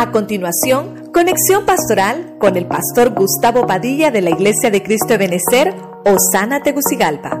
[0.00, 5.18] A continuación, conexión pastoral con el pastor Gustavo Padilla de la Iglesia de Cristo de
[5.18, 5.74] Benecer,
[6.06, 7.38] Osana Tegucigalpa.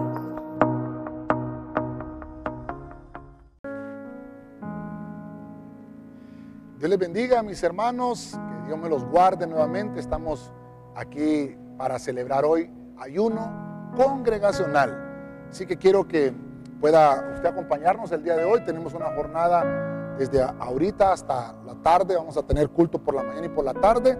[6.76, 9.98] Dios les bendiga, mis hermanos, que Dios me los guarde nuevamente.
[9.98, 10.52] Estamos
[10.94, 15.46] aquí para celebrar hoy ayuno congregacional.
[15.50, 16.34] Así que quiero que
[16.78, 18.60] pueda usted acompañarnos el día de hoy.
[18.66, 22.14] Tenemos una jornada desde ahorita hasta la tarde.
[22.14, 24.18] Vamos a tener culto por la mañana y por la tarde.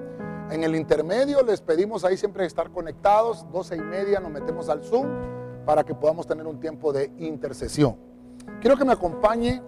[0.51, 3.47] En el intermedio les pedimos ahí siempre estar conectados.
[3.53, 5.07] 12 y media nos metemos al Zoom
[5.67, 7.99] para que podamos tener un tiempo de intercesión.
[8.63, 9.63] Quiero que me acompañe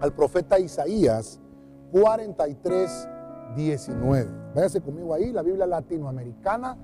[0.00, 1.40] al profeta Isaías
[1.90, 3.08] 43,
[3.56, 4.30] 19.
[4.54, 6.78] Váyase conmigo ahí, la Biblia latinoamericana.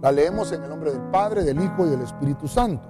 [0.00, 2.88] La leemos en el nombre del Padre, del Hijo y del Espíritu Santo.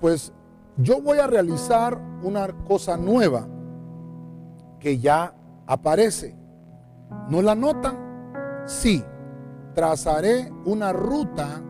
[0.00, 0.32] Pues
[0.78, 3.46] yo voy a realizar una cosa nueva
[4.84, 5.34] que ya
[5.66, 6.36] aparece.
[7.30, 8.62] ¿No la notan?
[8.66, 9.02] Sí.
[9.74, 11.62] Trazaré una ruta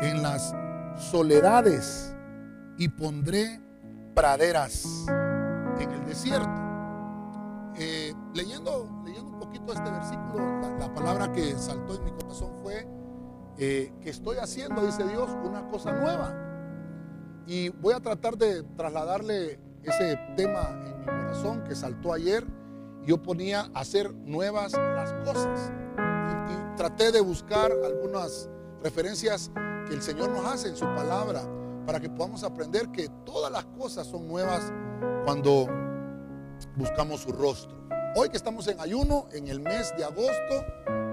[0.00, 0.54] en las
[0.96, 2.16] soledades
[2.78, 3.60] y pondré
[4.14, 5.04] praderas
[5.78, 6.48] en el desierto.
[7.76, 12.52] Eh, leyendo, leyendo un poquito este versículo, la, la, palabra que saltó en mi corazón
[12.62, 12.88] fue
[13.58, 16.34] eh, que estoy haciendo, dice Dios, una cosa nueva.
[17.46, 22.46] Y voy a tratar de trasladarle ese tema en mi corazón que saltó ayer.
[23.04, 25.72] Yo ponía hacer nuevas las cosas.
[25.96, 28.48] Y, y traté de buscar algunas
[28.82, 29.50] referencias
[29.88, 31.42] que el Señor nos hace en su palabra
[31.86, 34.72] para que podamos aprender que todas las cosas son nuevas
[35.24, 35.68] cuando
[36.76, 37.76] buscamos su rostro.
[38.16, 40.64] Hoy que estamos en ayuno, en el mes de agosto,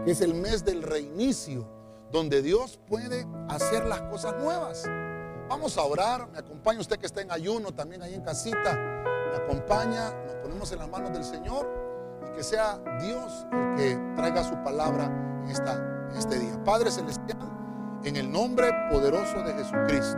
[0.05, 1.67] que es el mes del reinicio,
[2.11, 4.83] donde Dios puede hacer las cosas nuevas.
[5.53, 9.35] Vamos a orar, me acompaña usted que está en ayuno, también ahí en casita, me
[9.37, 11.69] acompaña, nos ponemos en las manos del Señor
[12.27, 15.05] y que sea Dios el que traiga su palabra
[15.43, 16.59] en, esta, este día.
[16.63, 17.37] Padre Celestial,
[18.03, 20.17] en el nombre poderoso de Jesucristo,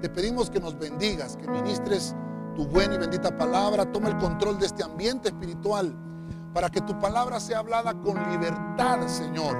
[0.00, 2.14] te pedimos que nos bendigas, que ministres
[2.54, 5.92] tu buena y bendita palabra, toma el control de este ambiente espiritual
[6.54, 9.56] para que tu palabra sea hablada con libertad, Señor.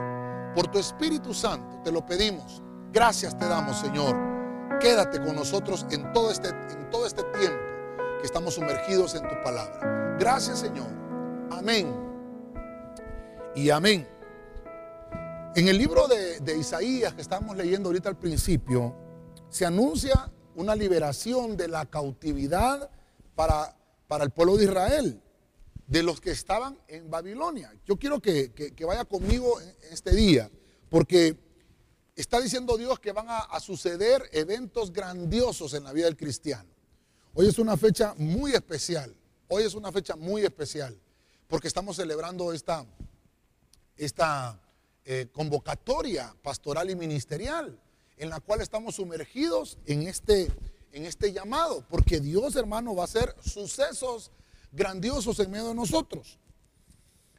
[0.55, 2.63] Por tu Espíritu Santo te lo pedimos.
[2.93, 4.38] Gracias te damos, Señor.
[4.81, 7.59] Quédate con nosotros en todo este, en todo este tiempo
[8.21, 10.17] que estamos sumergidos en tu palabra.
[10.19, 10.87] Gracias, Señor.
[11.51, 11.93] Amén.
[13.57, 14.07] Y amén.
[15.57, 18.95] En el libro de, Isaías que estamos leyendo ahorita al principio,
[19.49, 22.89] se anuncia una liberación de la cautividad
[23.35, 25.21] para, para el pueblo de Israel,
[25.89, 27.73] de los que estaban en Babilonia.
[27.85, 29.59] Yo quiero que, que, que vaya conmigo
[29.91, 30.49] este día,
[30.89, 31.37] porque
[32.21, 36.69] está diciendo Dios que van a, suceder eventos grandiosos en la vida del cristiano.
[37.35, 39.15] Hoy es una fecha muy especial,
[39.47, 40.99] hoy es una fecha muy especial,
[41.47, 42.85] porque estamos celebrando esta,
[43.97, 44.61] esta
[45.05, 47.79] eh, convocatoria pastoral y ministerial
[48.17, 50.51] en la cual estamos sumergidos en este,
[50.91, 54.33] en este llamado, porque Dios, hermano, va a hacer sucesos
[54.73, 56.37] grandiosos en medio de nosotros.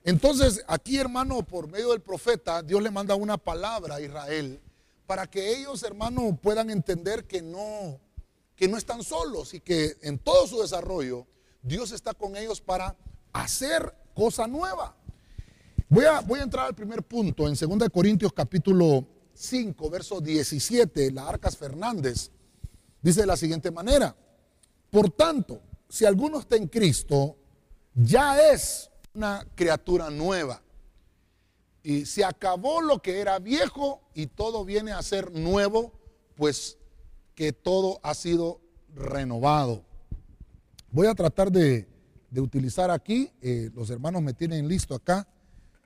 [0.06, 4.61] Entonces, aquí, hermano, por medio del profeta, Dios le manda una palabra a Israel
[5.09, 8.00] para que ellos, hermano, puedan entender que no,
[8.56, 11.25] que no están solos y que en todo su desarrollo
[11.64, 12.96] Dios está con ellos para
[13.34, 14.96] hacer cosa nueva.
[15.90, 19.03] Voy a, voy a entrar al primer punto en 2 Corintios capítulo
[19.34, 22.30] 5, verso 17, la Arcas Fernández,
[23.02, 24.16] dice de la siguiente manera,
[24.91, 25.59] por tanto,
[25.90, 27.36] si alguno está en Cristo,
[27.96, 30.62] ya es una criatura nueva.
[31.81, 35.94] Y se acabó lo que era viejo y todo viene a ser nuevo,
[36.35, 36.78] pues
[37.35, 38.62] que todo ha sido
[38.94, 39.85] renovado.
[40.91, 41.88] Voy a tratar de,
[42.29, 45.28] de utilizar aquí, eh, los hermanos me tienen listo acá,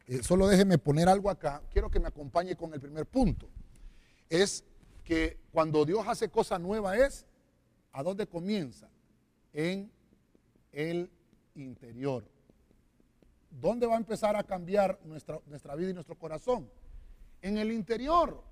[0.08, 1.62] eh, solo déjeme poner algo acá.
[1.72, 3.48] Quiero que me acompañe con el primer punto.
[4.30, 4.64] Es
[5.04, 7.26] que cuando Dios hace cosa nueva es,
[7.92, 8.90] ¿a dónde comienza?
[9.54, 9.92] En
[10.72, 11.10] el
[11.56, 12.26] interior.
[13.62, 16.70] ¿Dónde va a empezar a cambiar nuestra, nuestra vida y nuestro corazón?
[17.42, 18.44] En el interior.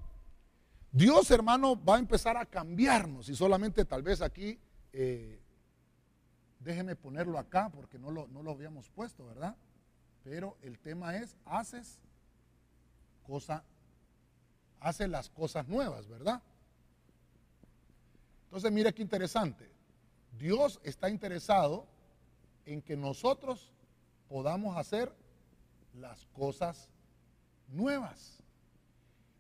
[0.92, 4.60] Dios, hermano, va a empezar a cambiarnos y solamente tal vez aquí,
[4.94, 5.42] eh,
[6.60, 9.56] déjeme ponerlo acá porque no lo, no lo habíamos puesto, ¿verdad?
[10.24, 12.00] Pero el tema es, haces
[13.24, 13.64] cosa,
[14.80, 16.44] haces las cosas nuevas, ¿verdad?
[18.44, 19.72] Entonces, mire qué interesante.
[20.38, 21.88] Dios está interesado
[22.66, 23.71] en que nosotros
[24.32, 25.14] podamos hacer
[25.94, 26.88] las cosas
[27.68, 28.42] nuevas.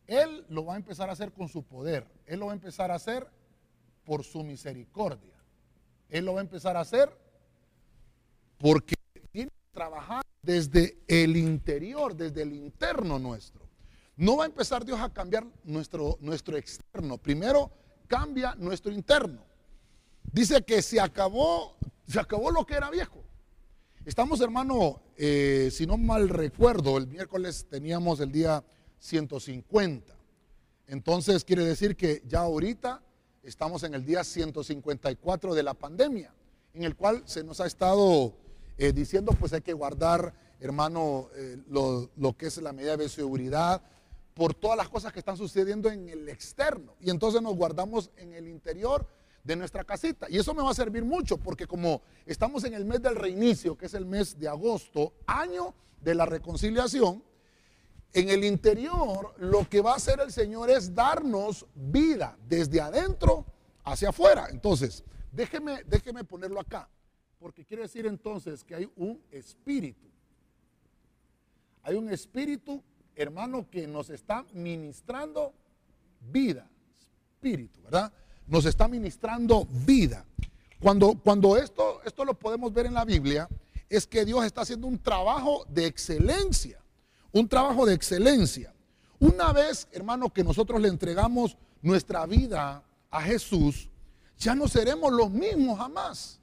[0.05, 2.05] Él lo va a empezar a hacer con su poder.
[2.25, 3.25] Él lo va a empezar a hacer
[4.03, 5.33] por su misericordia.
[6.09, 7.09] Él lo va a empezar a hacer
[8.57, 8.95] porque
[9.31, 13.69] tiene que trabajar desde el interior, desde el interno nuestro.
[14.17, 17.17] No va a empezar Dios a cambiar nuestro, nuestro externo.
[17.17, 17.71] Primero
[18.07, 19.41] cambia nuestro interno.
[20.33, 23.20] Dice que se acabó, se acabó lo que era viejo.
[24.03, 28.63] Estamos, hermano, eh, si no mal recuerdo, el miércoles teníamos el día
[28.97, 30.15] 150.
[30.87, 33.03] Entonces quiere decir que ya ahorita
[33.43, 36.33] estamos en el día 154 de la pandemia,
[36.73, 38.33] en el cual se nos ha estado
[38.79, 43.07] eh, diciendo pues hay que guardar, hermano, eh, lo, lo, que es la medida de
[43.07, 43.83] seguridad
[44.33, 46.95] por todas las cosas que están sucediendo en el externo.
[47.01, 49.05] Y entonces nos guardamos en el interior
[49.43, 50.27] de nuestra casita.
[50.29, 53.77] Y eso me va a servir mucho porque como estamos en el mes del reinicio,
[53.77, 57.23] que es el mes de agosto, año de la reconciliación,
[58.13, 63.45] en el interior lo que va a hacer el Señor es darnos vida desde adentro
[63.83, 64.47] hacia afuera.
[64.49, 66.89] Entonces, déjeme, déjeme ponerlo acá,
[67.39, 70.07] porque quiere decir entonces que hay un espíritu.
[71.83, 72.83] Hay un espíritu,
[73.15, 75.53] hermano, que nos está ministrando
[76.19, 78.13] vida, espíritu, ¿verdad?
[78.47, 80.25] Nos está ministrando vida.
[80.79, 83.47] Cuando, cuando esto, esto lo podemos ver en la Biblia,
[83.89, 86.81] es que Dios está haciendo un trabajo de excelencia
[87.31, 88.73] un trabajo de excelencia.
[89.19, 93.89] Una vez, hermano, que nosotros le entregamos nuestra vida a Jesús,
[94.37, 96.39] ya no seremos los mismos jamás.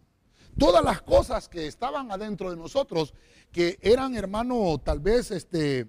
[0.58, 3.14] Todas las cosas que estaban adentro de nosotros,
[3.52, 5.88] que eran, hermano, tal vez este,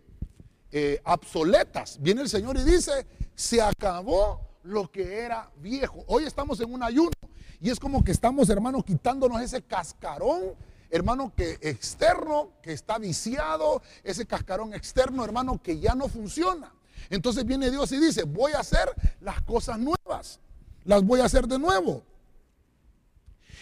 [0.71, 6.03] eh, obsoletas, viene el Señor y dice, se acabó lo que era viejo.
[6.07, 7.11] Hoy estamos en un ayuno
[7.59, 10.55] y es como que estamos, hermano, quitándonos ese cascarón
[10.91, 16.73] hermano, que externo, que está viciado, ese cascarón externo, hermano, que ya no funciona.
[17.09, 18.89] Entonces viene Dios y dice, voy a hacer
[19.21, 20.39] las cosas nuevas,
[20.83, 22.03] las voy a hacer de nuevo.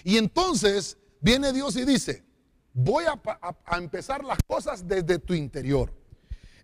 [0.04, 2.24] Y entonces viene Dios y dice,
[2.74, 3.20] voy a,
[3.66, 5.94] a empezar las cosas desde tu interior.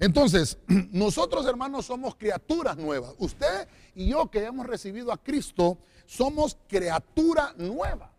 [0.04, 0.58] Entonces,
[0.92, 3.16] nosotros hermanos somos criaturas nuevas.
[3.20, 8.12] Usted y yo que hemos recibido a Cristo, somos criatura nueva.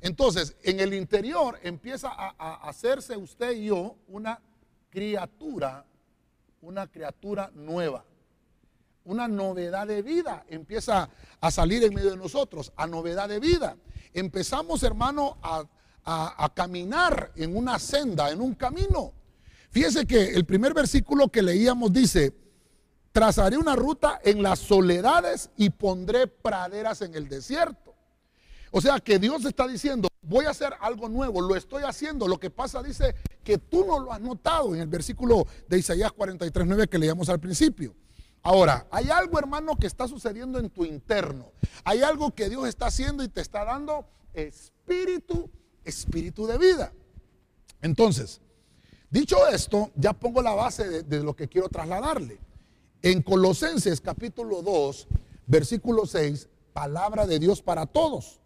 [0.00, 4.40] Entonces, en el interior empieza a, hacerse usted y yo una
[4.88, 5.84] criatura,
[6.60, 8.04] una criatura nueva.
[9.04, 11.10] Una novedad de vida empieza
[11.40, 13.76] a salir en medio de nosotros, a novedad de vida.
[14.14, 15.64] Empezamos, hermano, a,
[16.04, 19.12] a caminar en una senda, en un camino.
[19.72, 22.34] Fíjese que el primer versículo que leíamos dice,
[23.10, 27.94] trazaré una ruta en las soledades y pondré praderas en el desierto.
[28.70, 32.28] O sea que Dios está diciendo, voy a hacer algo nuevo, lo estoy haciendo.
[32.28, 36.12] Lo que pasa dice que tú no lo has notado en el versículo de Isaías
[36.12, 37.94] 43, 9 que leíamos al principio.
[38.42, 41.50] Ahora, hay algo hermano que está sucediendo en tu interno.
[41.82, 45.48] Hay algo que Dios está haciendo y te está dando espíritu,
[45.82, 46.92] espíritu de vida.
[47.80, 48.41] Entonces,
[49.12, 52.40] dicho esto, ya pongo la base de, lo que quiero trasladarle.
[53.02, 55.06] En Colosenses capítulo 2,
[55.46, 58.40] versículo 6, palabra de Dios para todos.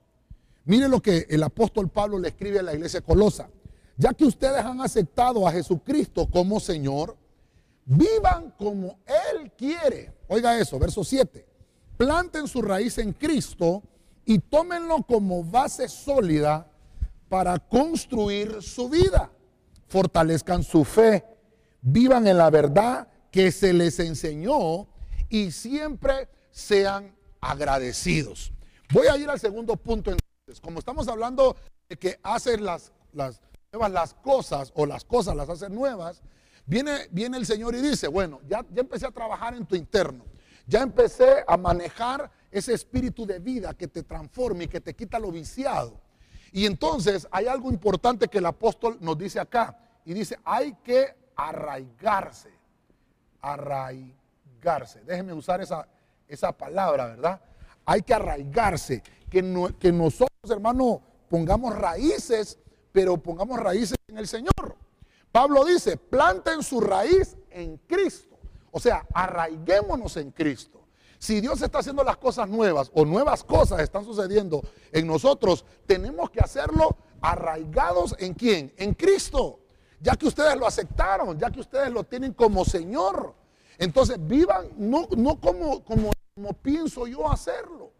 [0.64, 3.48] Mire lo que el apóstol Pablo le escribe a la iglesia colosa.
[3.96, 7.16] Ya que ustedes han aceptado a Jesucristo como Señor,
[7.86, 10.12] vivan como Él quiere.
[10.28, 11.46] Oiga eso, verso 7.
[11.96, 13.82] Planten su raíz en Cristo
[14.24, 16.68] y tómenlo como base sólida
[17.28, 19.30] para construir su vida.
[19.88, 21.24] Fortalezcan su fe,
[21.80, 24.88] vivan en la verdad que se les enseñó
[25.28, 28.52] y siempre sean agradecidos.
[28.92, 30.12] Voy a ir al segundo punto
[30.60, 31.56] como estamos hablando
[31.88, 33.40] de que hacen las, las
[33.72, 36.22] nuevas las cosas o las cosas las hacen nuevas,
[36.66, 40.24] viene, viene el Señor y dice, bueno, ya, ya empecé a trabajar en tu interno,
[40.66, 45.18] ya empecé a manejar ese espíritu de vida que te transforma y que te quita
[45.18, 46.00] lo viciado.
[46.56, 51.14] Y entonces hay algo importante que el apóstol nos dice acá, y dice, hay que
[51.36, 52.48] arraigarse,
[53.42, 55.02] arraigarse.
[55.04, 55.86] Déjenme usar esa,
[56.26, 57.42] esa palabra, ¿verdad?
[57.84, 62.58] Hay que arraigarse, que, que nosotros hermano, pongamos raíces,
[62.90, 64.76] pero pongamos raíces en el Señor.
[65.30, 68.38] Pablo dice, planten su raíz en Cristo.
[68.70, 70.75] O sea, arraiguémonos en Cristo.
[71.18, 76.30] Si Dios está haciendo las cosas nuevas o nuevas cosas están sucediendo en nosotros, tenemos
[76.30, 78.72] que hacerlo arraigados en quién?
[78.76, 79.60] En Cristo.
[80.00, 83.34] Ya que ustedes lo aceptaron, ya que ustedes lo tienen como Señor.
[83.78, 87.96] Entonces vivan no, no como, como, como pienso yo hacerlo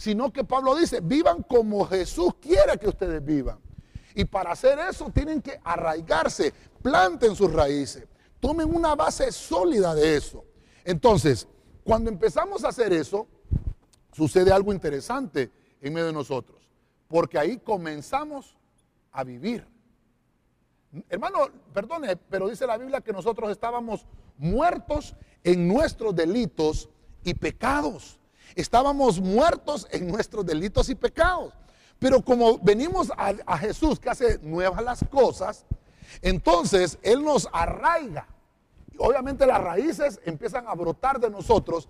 [0.00, 3.58] sino que Pablo dice, vivan como Jesús quiere que ustedes vivan.
[4.14, 8.04] Y para hacer eso tienen que arraigarse, planten sus raíces,
[8.40, 10.46] tomen una base sólida de eso.
[10.84, 11.46] Entonces,
[11.90, 13.26] cuando empezamos a hacer eso,
[14.12, 16.70] sucede algo interesante en medio de nosotros,
[17.08, 18.56] porque ahí comenzamos
[19.10, 19.66] a vivir.
[21.08, 24.06] Hermano, perdone, pero dice la Biblia que nosotros estábamos
[24.38, 26.88] muertos en nuestros delitos
[27.24, 28.20] y pecados.
[28.54, 31.52] Estábamos muertos en nuestros delitos y pecados.
[31.98, 35.66] Pero como venimos a, a Jesús que hace nuevas las cosas,
[36.22, 38.28] entonces Él nos arraiga.
[39.02, 41.88] Obviamente las raíces empiezan a brotar de nosotros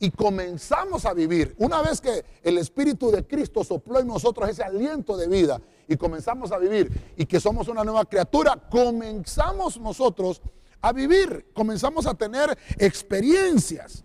[0.00, 1.54] y comenzamos a vivir.
[1.58, 5.96] Una vez que el Espíritu de Cristo sopló en nosotros ese aliento de vida y
[5.96, 10.42] comenzamos a vivir y que somos una nueva criatura, comenzamos nosotros
[10.80, 14.02] a vivir, comenzamos a tener experiencias.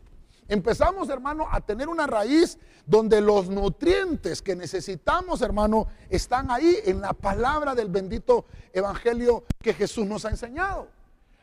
[0.47, 7.01] Empezamos, hermano, a tener una raíz donde los nutrientes que necesitamos, hermano, están ahí en
[7.01, 10.89] la palabra del bendito evangelio que Jesús nos ha enseñado.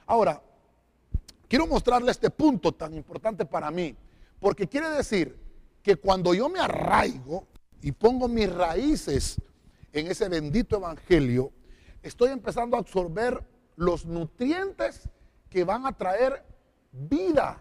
[0.06, 0.40] Ahora,
[1.50, 3.96] quiero mostrarle este punto tan importante para mí.
[4.38, 5.36] Porque quiere decir
[5.82, 7.48] que cuando yo me arraigo
[7.82, 9.40] y pongo mis raíces
[9.92, 11.50] en ese bendito evangelio,
[12.04, 15.08] estoy empezando a absorber los nutrientes
[15.48, 16.44] que van a traer
[16.92, 17.58] vida.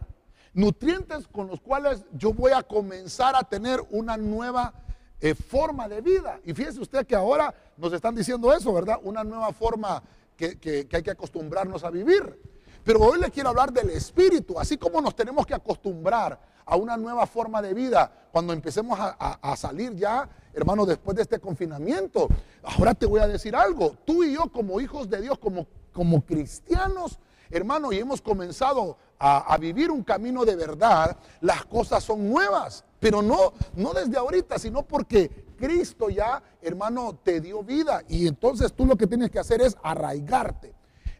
[0.53, 4.71] Nutrientes con los cuales yo voy a comenzar a tener una nueva
[5.19, 6.39] eh, forma de vida.
[6.45, 8.99] Y fíjese usted que ahora nos están diciendo eso, ¿verdad?
[9.01, 10.03] Una nueva forma
[10.37, 12.37] que, que hay que acostumbrarnos a vivir.
[12.83, 16.95] Pero hoy le quiero hablar del espíritu, así como nos tenemos que acostumbrar a una
[16.97, 22.27] nueva forma de vida cuando empecemos a, salir ya, hermano, después de este confinamiento.
[22.63, 26.23] Ahora te voy a decir algo, tú y yo como hijos de Dios, como, como
[26.23, 27.19] cristianos,
[27.49, 32.85] hermano, y hemos comenzado a, a, vivir un camino de verdad, las cosas son nuevas,
[32.99, 38.71] pero no, no desde ahorita, sino porque Cristo ya, hermano, te dio vida y entonces
[38.73, 40.73] tú lo que tienes que hacer es arraigarte.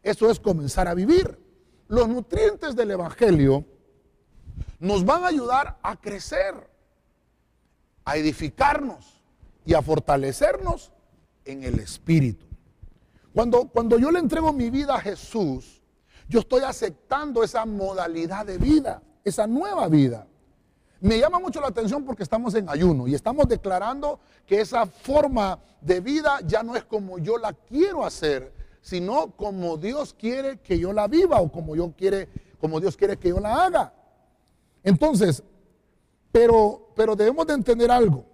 [0.03, 1.48] Eso es comenzar a vivir.
[1.89, 3.65] Los nutrientes del Evangelio
[4.79, 6.53] nos van a ayudar a crecer,
[8.05, 9.23] a edificarnos
[9.65, 10.91] y a fortalecernos
[11.45, 12.45] en el Espíritu.
[13.33, 15.81] Cuando, cuando yo le entrego mi vida a Jesús,
[16.27, 20.27] yo estoy aceptando esa modalidad de vida, esa nueva vida.
[21.01, 25.57] Me llama mucho la atención porque estamos en ayuno y estamos declarando que esa forma
[25.81, 30.79] de vida ya no es como yo la quiero hacer, sino como Dios quiere que
[30.79, 33.93] yo la viva o como, yo quiere, como Dios quiere que yo la haga.
[34.83, 35.43] Entonces,
[36.31, 38.25] pero, pero debemos de entender algo,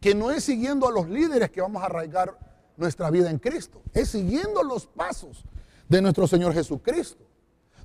[0.00, 2.38] que no es siguiendo a los líderes que vamos a arraigar
[2.76, 5.44] nuestra vida en Cristo, es siguiendo los pasos
[5.88, 7.24] de nuestro Señor Jesucristo,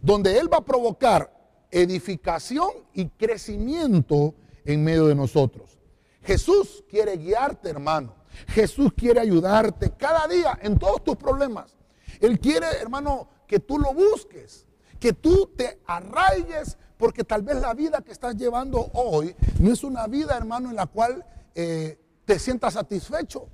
[0.02, 1.32] donde Él va a provocar
[1.72, 5.78] edificación y crecimiento en medio de nosotros.
[6.22, 8.14] Jesús quiere guiarte, hermano.
[8.48, 11.76] Jesús quiere ayudarte cada día en todos tus problemas.
[12.20, 14.66] Él quiere, hermano, que tú lo busques,
[15.00, 19.84] que tú te arraigues porque tal vez la vida que estás llevando hoy no es
[19.84, 23.48] una vida, hermano, en la cual eh, te sientas satisfecho.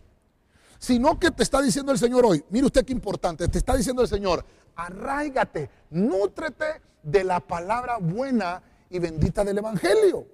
[0.77, 4.01] Sino que te está diciendo el Señor hoy, mire usted qué importante, te está diciendo
[4.01, 4.45] el Señor,
[4.75, 10.25] arraigate, nútrete de la palabra buena y bendita del Evangelio.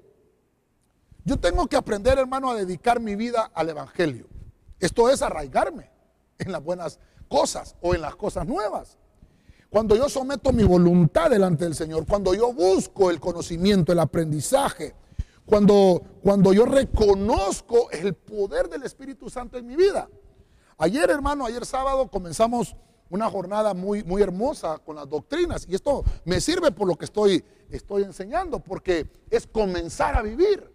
[1.24, 4.28] Yo tengo que aprender, hermano, a dedicar mi vida al Evangelio.
[4.80, 5.90] Esto es arraigarme
[6.38, 8.98] en las buenas cosas o en las cosas nuevas.
[9.70, 14.96] Cuando yo someto mi voluntad delante del Señor, cuando yo busco el conocimiento, el aprendizaje,
[15.46, 20.10] cuando, cuando yo reconozco el poder del Espíritu Santo en mi vida.
[20.78, 22.76] Ayer, hermano, ayer sábado comenzamos
[23.10, 27.06] una jornada muy, muy hermosa con las doctrinas y esto me sirve por lo que
[27.06, 30.72] estoy, estoy enseñando, porque es comenzar a vivir.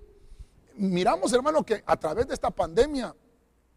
[0.77, 3.15] Miramos, hermano, que a través de esta pandemia,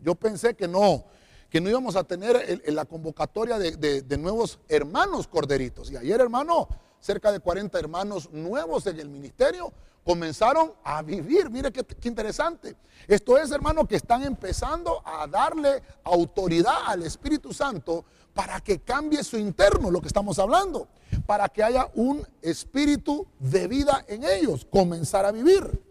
[0.03, 1.05] yo pensé que no,
[1.49, 5.91] que no íbamos a tener la convocatoria de, nuevos hermanos corderitos.
[5.91, 6.67] Y ayer, hermano,
[6.99, 9.71] cerca de 40 hermanos nuevos en el ministerio
[10.03, 11.49] comenzaron a vivir.
[11.49, 12.75] Mire qué, qué, interesante.
[13.07, 19.23] Esto es, hermano, que están empezando a darle autoridad al Espíritu Santo para que cambie
[19.23, 20.87] su interno, lo que estamos hablando,
[21.25, 25.81] para que haya un espíritu de vida en ellos, comenzar a vivir.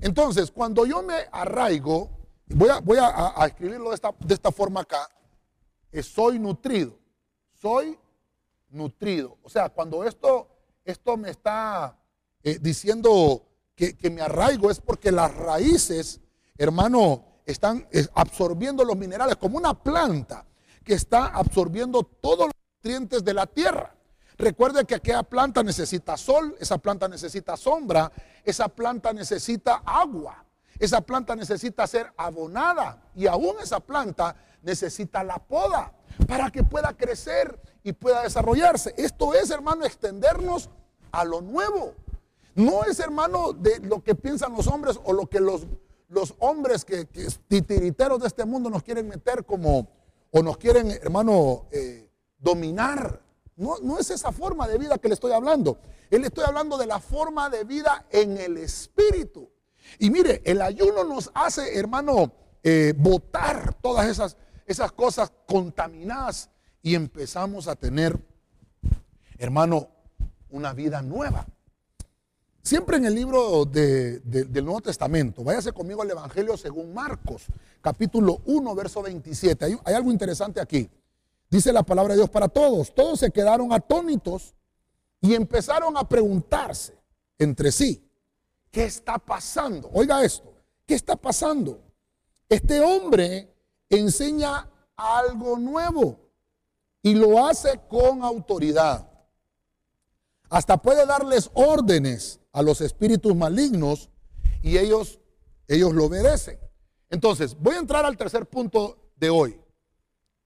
[0.00, 2.08] Entonces, cuando yo me arraigo,
[2.52, 5.08] Voy a, escribirlo de esta, de esta, forma acá.
[6.02, 6.98] soy nutrido.
[7.60, 7.98] Soy
[8.70, 9.38] nutrido.
[9.42, 10.48] O sea, cuando esto,
[10.84, 11.96] esto me está
[12.42, 16.20] eh, diciendo que, me arraigo es porque las raíces,
[16.58, 20.44] hermano, están absorbiendo los minerales como una planta
[20.84, 23.94] que está absorbiendo todos los nutrientes de la tierra.
[24.36, 28.10] Recuerde que aquella planta necesita sol, esa planta necesita sombra,
[28.44, 30.44] esa planta necesita agua.
[30.80, 35.92] Esa planta necesita ser abonada y aún esa planta necesita la poda
[36.26, 38.94] para que pueda crecer y pueda desarrollarse.
[38.96, 40.70] Esto es, hermano, extendernos
[41.12, 41.94] a lo nuevo.
[42.54, 45.66] No es, hermano, de lo que piensan los hombres o lo que los,
[46.08, 49.86] los hombres que, titiriteros de este mundo nos quieren meter como
[50.30, 52.08] o nos quieren, hermano, eh,
[52.38, 53.20] dominar.
[53.54, 55.76] No, no es esa forma de vida que le estoy hablando.
[56.10, 59.49] Él estoy hablando de la forma de vida en el espíritu.
[59.98, 62.32] Y mire, el ayuno nos hace, hermano,
[62.62, 66.50] eh, botar todas esas, esas cosas contaminadas
[66.82, 68.18] y empezamos a tener,
[69.38, 69.88] hermano,
[70.50, 71.46] una vida nueva.
[72.62, 77.46] Siempre en el libro del Nuevo Testamento, váyase conmigo al Evangelio según Marcos,
[77.80, 79.64] capítulo 1, verso 27.
[79.64, 80.88] Hay, hay algo interesante aquí.
[81.48, 82.94] Dice la palabra de Dios para todos.
[82.94, 84.54] Todos se quedaron atónitos
[85.20, 86.98] y empezaron a preguntarse
[87.38, 88.09] entre sí,
[88.70, 89.90] ¿qué está pasando?
[89.92, 90.54] Oiga esto,
[90.86, 91.82] ¿qué está pasando?
[92.48, 93.52] Este hombre
[93.88, 96.18] enseña algo nuevo
[97.02, 99.08] y lo hace con autoridad.
[100.48, 104.10] Hasta puede darles órdenes a los espíritus malignos
[104.62, 105.20] y ellos,
[105.68, 106.58] ellos lo obedecen.
[107.08, 109.60] Entonces, voy a entrar al tercer punto de hoy.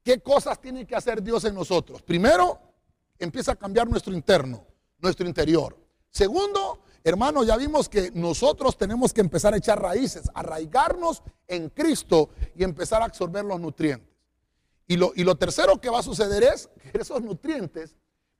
[0.02, 2.02] ¿Qué cosas tiene que hacer Dios en nosotros?
[2.02, 2.60] Primero,
[3.18, 4.66] empieza a cambiar nuestro interno,
[4.98, 5.76] nuestro interior.
[6.10, 12.30] Segundo, hermano, ya vimos que nosotros tenemos que empezar a echar raíces, arraigarnos en Cristo
[12.56, 14.08] y empezar a absorber los nutrientes.
[14.86, 17.94] Y lo, y lo tercero que va a suceder es que esos nutrientes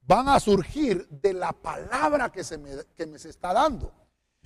[0.06, 3.92] van a surgir de la palabra que se me, que me se está dando.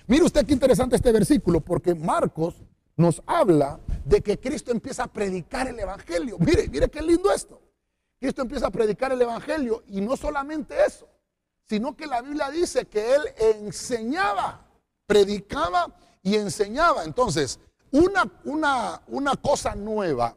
[0.07, 2.55] Mire usted qué interesante este versículo, porque Marcos
[2.95, 6.37] nos habla de que Cristo empieza a predicar el Evangelio.
[6.39, 7.61] Mire, mire qué lindo esto.
[8.19, 11.07] Cristo empieza a predicar el Evangelio y no solamente eso,
[11.69, 14.65] sino que la Biblia dice que Él enseñaba,
[15.05, 17.03] predicaba y enseñaba.
[17.03, 17.59] Entonces,
[17.91, 20.35] una, una, una cosa nueva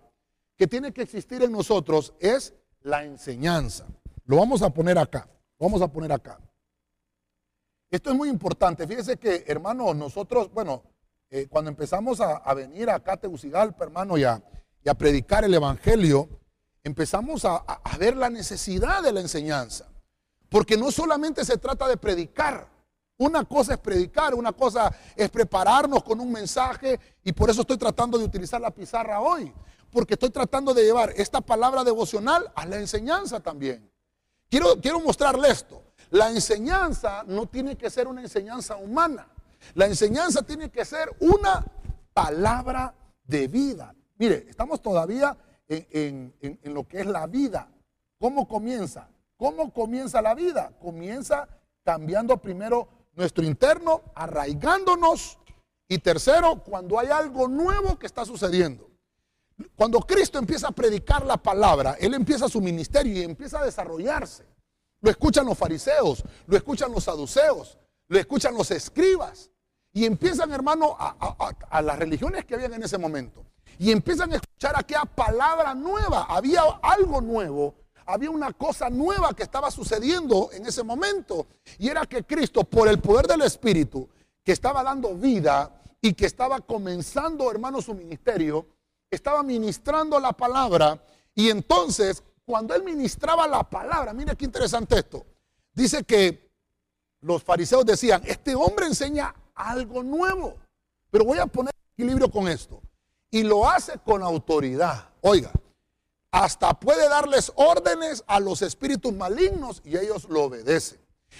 [0.58, 3.86] que tiene que existir en nosotros es la enseñanza.
[4.26, 5.26] Lo vamos a poner acá,
[5.58, 6.38] lo vamos a poner acá.
[7.90, 8.86] Esto es muy importante.
[8.86, 10.82] Fíjese que, hermano, nosotros, bueno,
[11.30, 14.42] eh, cuando empezamos a, venir acá a Tegucigalpa, hermano, y a,
[14.98, 16.28] predicar el Evangelio,
[16.84, 19.91] empezamos a, a ver la necesidad de la enseñanza.
[20.52, 22.68] Porque no solamente se trata de predicar,
[23.16, 27.78] una cosa es predicar, una cosa es prepararnos con un mensaje y por eso estoy
[27.78, 29.50] tratando de utilizar la pizarra hoy,
[29.90, 33.90] porque estoy tratando de llevar esta palabra devocional a la enseñanza también.
[34.50, 35.82] Quiero, quiero mostrarle esto.
[36.10, 39.26] La enseñanza no tiene que ser una enseñanza humana.
[39.72, 41.64] La enseñanza tiene que ser una
[42.12, 43.94] palabra de vida.
[44.18, 45.34] Mire, estamos todavía
[45.66, 46.34] en,
[46.64, 47.70] lo que es la vida.
[48.18, 49.08] ¿Cómo comienza?
[49.42, 50.70] ¿Cómo comienza la vida?
[50.80, 51.48] Comienza
[51.84, 55.36] cambiando primero nuestro interno, arraigándonos.
[55.88, 58.88] Y tercero, cuando hay algo nuevo que está sucediendo.
[59.74, 64.46] Cuando Cristo empieza a predicar la palabra, Él empieza su ministerio y empieza a desarrollarse.
[65.00, 69.50] Lo escuchan los fariseos, lo escuchan los saduceos, lo escuchan los escribas.
[69.92, 73.44] Y empiezan, hermano, a, las religiones que habían en ese momento.
[73.76, 76.26] Y empiezan a escuchar aquella palabra nueva.
[76.28, 77.81] Había algo nuevo.
[78.06, 81.46] Había una cosa nueva que estaba sucediendo en ese momento.
[81.78, 84.08] Y era que Cristo, por el poder del Espíritu,
[84.44, 88.66] que estaba dando vida y que estaba comenzando, hermano, su ministerio,
[89.10, 91.00] estaba ministrando la palabra.
[91.34, 95.24] Y entonces, cuando él ministraba la palabra, mire qué interesante esto.
[95.72, 96.50] Dice que
[97.20, 100.56] los fariseos decían, este hombre enseña algo nuevo.
[101.10, 102.82] Pero voy a poner equilibrio con esto.
[103.30, 105.08] Y lo hace con autoridad.
[105.20, 105.52] Oiga,
[106.32, 110.98] hasta puede darles órdenes a los espíritus malignos y ellos lo obedecen.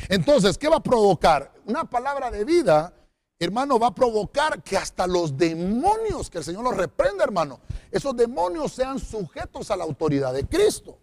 [0.09, 1.53] Entonces, ¿qué va a provocar?
[1.65, 2.93] Una palabra de vida,
[3.39, 8.15] hermano, va a provocar que hasta los demonios, que el Señor los reprenda, hermano, esos
[8.15, 10.99] demonios sean sujetos a la autoridad de Cristo.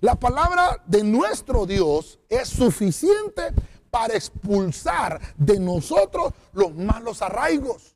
[0.00, 3.52] La palabra de nuestro Dios es suficiente
[3.90, 7.95] para expulsar de nosotros los malos arraigos.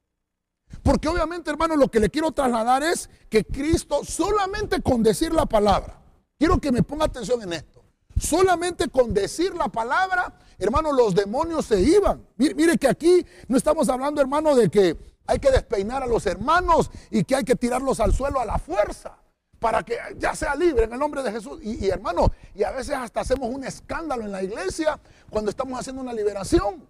[0.82, 5.46] Porque obviamente, hermano, lo que le quiero trasladar es que Cristo solamente con decir la
[5.46, 6.00] palabra,
[6.38, 7.84] quiero que me ponga atención en esto,
[8.18, 12.26] solamente con decir la palabra, hermano, los demonios se iban.
[12.36, 16.90] Mire, que aquí no estamos hablando, hermano, de que hay que despeinar a los hermanos
[17.10, 19.16] y que hay que tirarlos al suelo a la fuerza
[19.60, 21.60] para que ya sea libre en el nombre de Jesús.
[21.62, 26.02] Y, hermano, y a veces hasta hacemos un escándalo en la iglesia cuando estamos haciendo
[26.02, 26.86] una liberación.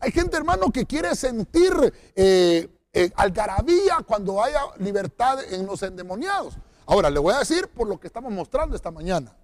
[0.00, 1.72] Hay gente, hermano, que quiere sentir
[2.16, 2.68] eh,
[3.14, 6.56] algarabía cuando haya libertad en los endemoniados.
[6.86, 9.36] Ahora, le voy a decir por lo que estamos mostrando esta mañana.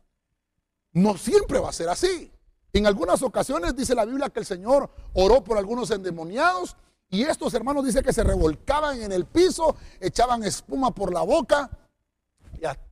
[0.93, 2.31] No siempre va a ser así.
[2.73, 6.77] En algunas ocasiones dice la Biblia que el Señor oró por algunos endemoniados
[7.11, 11.71] y estos hermanos dice que se revolcaban en el piso, echaban espuma por la boca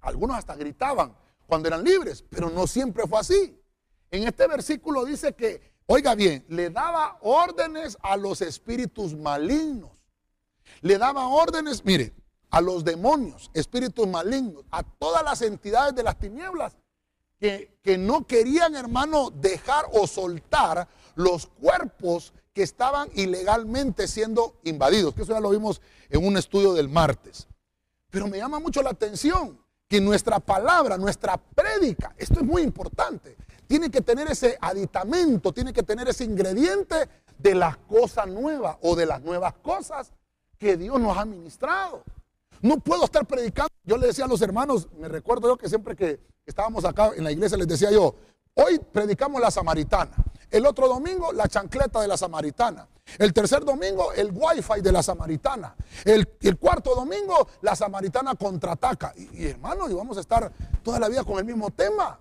[0.01, 1.15] algunos hasta gritaban
[1.47, 3.61] cuando eran libres, pero no siempre fue así.
[4.11, 10.00] En este versículo dice que, oiga bien, le daba órdenes a los espíritus malignos.
[10.83, 12.13] Le daba órdenes, mire,
[12.51, 16.77] a los demonios, espíritus malignos, a todas las entidades de las tinieblas
[17.39, 25.15] que, que no querían, hermano, dejar o soltar los cuerpos que estaban ilegalmente siendo invadidos,
[25.15, 27.47] que eso ya lo vimos en un estudio del martes.
[28.11, 33.37] Pero me llama mucho la atención que nuestra palabra, nuestra prédica, esto es muy importante,
[33.67, 38.97] tiene que tener ese aditamento, tiene que tener ese ingrediente de las cosas nuevas o
[38.97, 40.13] de las nuevas cosas
[40.61, 42.05] que Dios nos ha ministrado.
[42.61, 43.71] No puedo estar predicando.
[43.83, 47.25] Yo le decía a los hermanos, me recuerdo yo que siempre que estábamos acá en
[47.25, 48.15] la iglesia les decía yo,
[48.55, 50.13] hoy predicamos la samaritana.
[50.51, 52.87] El otro domingo la chancleta de la samaritana.
[53.19, 55.75] El tercer domingo el wifi de la samaritana.
[56.05, 59.15] El, cuarto domingo la samaritana contraataca.
[59.17, 62.19] Y, y hermano, y vamos a estar toda la vida con el mismo tema.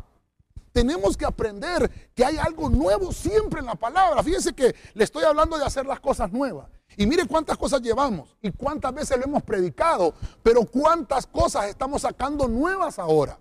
[0.71, 4.23] Tenemos que aprender que hay algo nuevo siempre en la palabra.
[4.23, 6.67] Fíjense que le estoy hablando de hacer las cosas nuevas.
[6.99, 12.01] Y mire cuántas cosas llevamos y cuántas veces lo hemos predicado, pero cuántas cosas estamos
[12.01, 13.39] sacando nuevas ahora.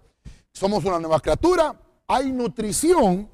[0.53, 1.75] Somos una nueva criatura,
[2.07, 3.29] hay nutrición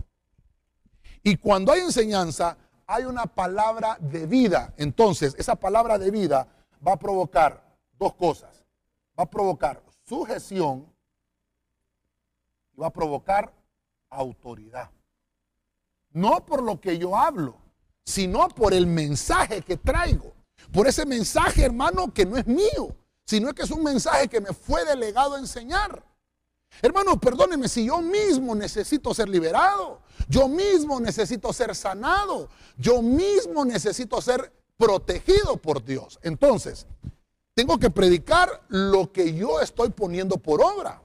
[1.23, 2.57] y cuando hay enseñanza
[2.87, 4.73] hay una palabra de vida.
[4.79, 6.49] Entonces, esa palabra de vida
[6.87, 8.65] va a provocar dos cosas.
[9.19, 10.91] Va a provocar sujeción
[12.73, 13.53] y va a provocar
[14.09, 14.91] autoridad.
[16.13, 17.59] No por lo que yo hablo,
[18.05, 20.33] sino por el mensaje que traigo.
[20.73, 24.53] Por ese mensaje, hermano, que no es mío, sino que es un mensaje que me
[24.53, 26.05] fue delegado a enseñar.
[26.83, 33.65] Hermano, perdóneme si yo mismo necesito ser liberado, yo mismo necesito ser sanado, yo mismo
[33.65, 36.19] necesito ser protegido por Dios.
[36.23, 36.87] Entonces,
[37.55, 41.01] tengo que predicar lo que yo estoy poniendo por obra.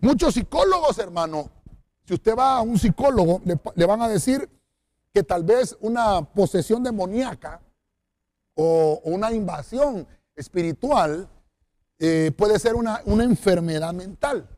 [0.00, 1.50] Muchos psicólogos, hermano,
[2.06, 4.48] si usted va a un psicólogo, le, le van a decir
[5.14, 7.62] que tal vez una posesión demoníaca
[8.56, 11.28] o una invasión espiritual
[12.00, 14.48] eh, puede ser una, una, enfermedad mental.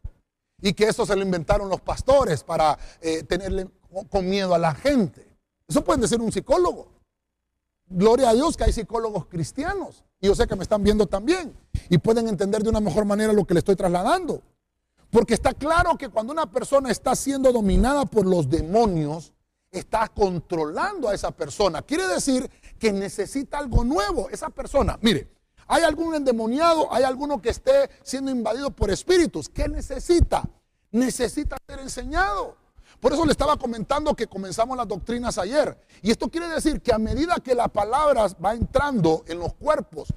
[0.62, 3.68] Y que eso se lo inventaron los pastores para eh, tenerle
[4.08, 5.26] con miedo a la gente.
[5.68, 6.88] Eso puede decir un psicólogo.
[7.88, 10.04] Gloria a Dios que hay psicólogos cristianos.
[10.20, 11.54] Y yo sé que me están viendo también.
[11.90, 14.42] Y pueden entender de una mejor manera lo que le estoy trasladando.
[15.10, 19.34] Porque está claro que cuando una persona está siendo dominada por los demonios,
[19.78, 21.82] está controlando a esa persona.
[21.82, 24.98] Quiere decir que necesita algo nuevo esa persona.
[25.00, 25.28] Mire,
[25.66, 29.48] hay algún endemoniado, hay alguno que esté siendo invadido por espíritus.
[29.48, 30.48] ¿Qué necesita?
[30.92, 32.56] Necesita ser enseñado.
[33.00, 35.78] Por eso le estaba comentando que comenzamos las doctrinas ayer.
[36.02, 40.08] Y esto quiere decir que a medida que la palabra va entrando en los cuerpos,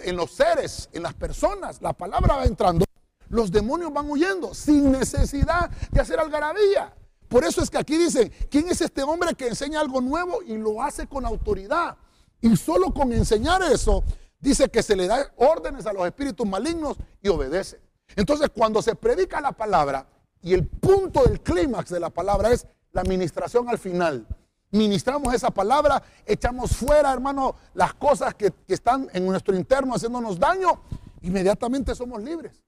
[0.00, 2.84] en los seres, en las personas, la palabra va entrando,
[3.28, 6.94] los demonios van huyendo sin necesidad de hacer algarabía.
[7.30, 10.58] Por eso es que aquí dice, ¿quién es este hombre que enseña algo nuevo y
[10.58, 11.96] lo hace con autoridad?
[12.40, 14.02] Y solo con enseñar eso,
[14.40, 17.80] dice que se le da órdenes a los espíritus malignos y obedece.
[18.16, 20.08] Entonces, cuando se predica la palabra,
[20.42, 24.26] y el punto del clímax de la palabra es la administración al final.
[24.72, 30.36] Ministramos esa palabra, echamos fuera, hermano, las cosas que, que están en nuestro interno haciéndonos
[30.36, 30.80] daño,
[31.22, 32.60] inmediatamente somos libres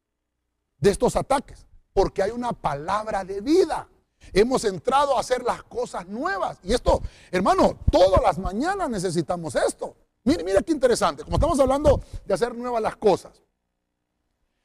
[0.79, 3.89] de estos ataques, porque hay una palabra de vida.
[4.33, 6.59] Hemos entrado a hacer las cosas nuevas.
[6.63, 9.95] Y esto, hermano, todas las mañanas necesitamos esto.
[10.25, 11.25] Mire, mire qué interesante.
[11.25, 13.43] Como estamos hablando de hacer nuevas las cosas.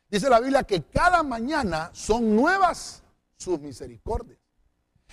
[0.09, 3.03] Dice la Biblia que cada mañana son nuevas
[3.35, 4.39] sus misericordias.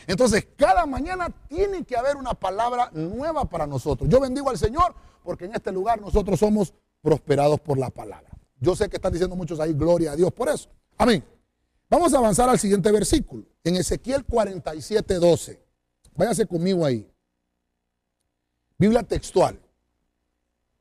[0.07, 4.09] Entonces, cada mañana tiene que haber una palabra nueva para nosotros.
[4.09, 8.31] Yo bendigo al Señor porque en este lugar nosotros somos prosperados por la palabra.
[8.61, 10.69] Yo sé que están diciendo muchos ahí, gloria a Dios por eso.
[10.97, 11.25] Amén.
[11.89, 15.63] Vamos a avanzar al siguiente versículo, en Ezequiel 47, 12.
[16.17, 17.11] Váyase conmigo ahí.
[18.79, 19.61] Biblia textual.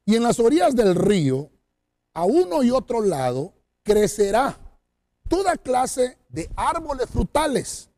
[0.05, 1.49] Y en las orillas del río,
[2.13, 4.57] a uno y otro lado, crecerá
[5.27, 7.89] toda clase de árboles frutales,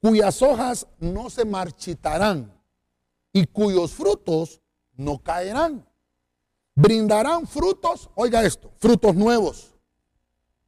[0.00, 2.52] cuyas hojas no se marchitarán
[3.32, 4.60] y cuyos frutos
[4.96, 5.86] no caerán.
[6.74, 9.74] Brindarán frutos, oiga esto, frutos nuevos,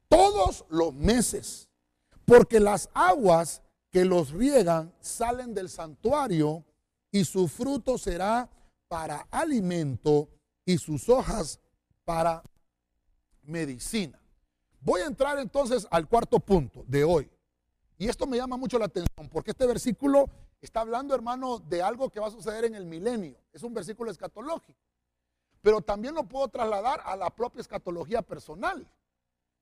[0.08, 1.65] todos los meses
[2.26, 6.64] porque las aguas que los riegan salen del santuario
[7.10, 8.50] y su fruto será
[8.88, 10.28] para alimento
[10.64, 11.60] y sus hojas
[12.04, 12.42] para
[13.42, 14.20] medicina.
[14.80, 17.30] Voy a entrar entonces al cuarto punto de hoy.
[17.96, 20.28] Y esto me llama mucho la atención porque este versículo
[20.60, 23.38] está hablando, hermano, de algo que va a suceder en el milenio.
[23.52, 24.78] Es un versículo escatológico.
[25.62, 28.86] Pero también lo puedo trasladar a la propia escatología personal.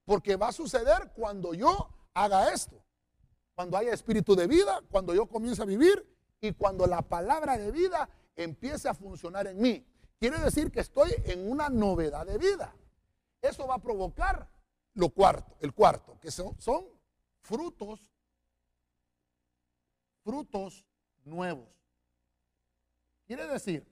[0.04, 2.82] Porque va a suceder cuando yo haga esto.
[3.54, 6.04] Cuando haya espíritu de vida, cuando yo comience a vivir
[6.40, 9.84] y cuando la palabra de vida empiece a funcionar en mí.
[10.18, 12.74] Quiere decir que estoy en una novedad de vida.
[13.42, 14.48] eso va a provocar
[14.94, 16.86] lo cuarto, el cuarto, que son, son
[17.42, 18.00] frutos,
[20.22, 20.86] frutos
[21.24, 21.68] nuevos.
[23.26, 23.86] Quiere decir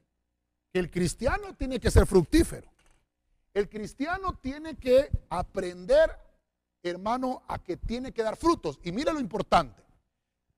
[0.73, 2.71] que el cristiano tiene que ser fructífero.
[3.53, 6.11] El cristiano tiene que aprender,
[6.90, 8.79] hermano, a que tiene que dar frutos.
[8.83, 9.83] Y mire lo importante.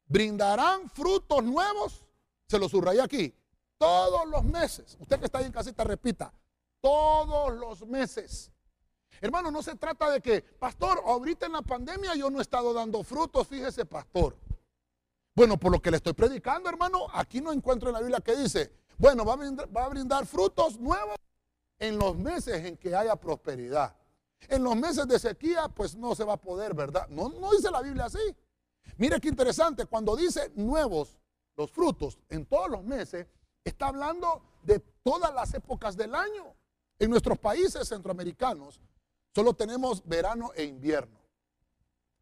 [0.06, 2.04] Brindarán frutos nuevos,
[2.46, 3.34] se lo subrayé aquí,
[3.78, 4.96] todos los meses.
[5.00, 6.32] Usted que está ahí en casita, repita,
[6.80, 8.50] todos los meses.
[9.20, 12.74] Hermano, no se trata de que, pastor, ahorita en la pandemia yo no he estado
[12.74, 14.36] dando frutos, fíjese, pastor.
[15.34, 18.36] Bueno, por lo que le estoy predicando, hermano, aquí no encuentro en la Biblia que
[18.36, 19.32] dice, bueno, va
[19.84, 21.16] a brindar, frutos nuevos
[21.78, 23.96] en los meses en que haya prosperidad.
[24.48, 27.08] En los meses de sequía, pues no se va a poder, ¿verdad?
[27.08, 28.18] No, no dice la Biblia así.
[28.96, 31.18] Mire qué interesante, cuando dice nuevos
[31.56, 33.26] los frutos en todos los meses,
[33.64, 36.54] está hablando de todas las épocas del año.
[36.98, 38.80] En nuestros países centroamericanos
[39.34, 41.18] solo tenemos verano e invierno.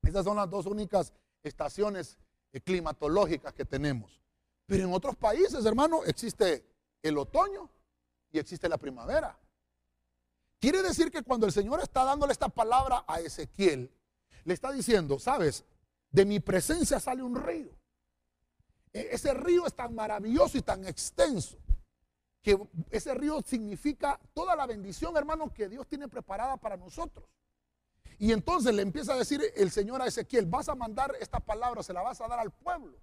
[0.02, 2.18] Esas son las dos únicas estaciones
[2.64, 4.20] climatológicas que tenemos.
[4.66, 6.64] Pero en otros países, hermano, existe
[7.02, 7.68] el otoño
[8.30, 9.38] y existe la primavera.
[10.62, 13.90] Quiere decir que cuando el Señor está dándole esta palabra a Ezequiel,
[14.44, 15.64] le está diciendo, sabes,
[16.12, 17.72] de mi presencia sale un río.
[18.92, 21.58] E, ese río es tan maravilloso y tan extenso
[22.42, 22.56] que
[22.90, 27.28] ese río significa toda la bendición, hermano, que Dios tiene preparada para nosotros.
[28.20, 31.82] Y entonces le empieza a decir el Señor a Ezequiel, vas a mandar esta palabra,
[31.82, 33.00] se la vas a dar al pueblo.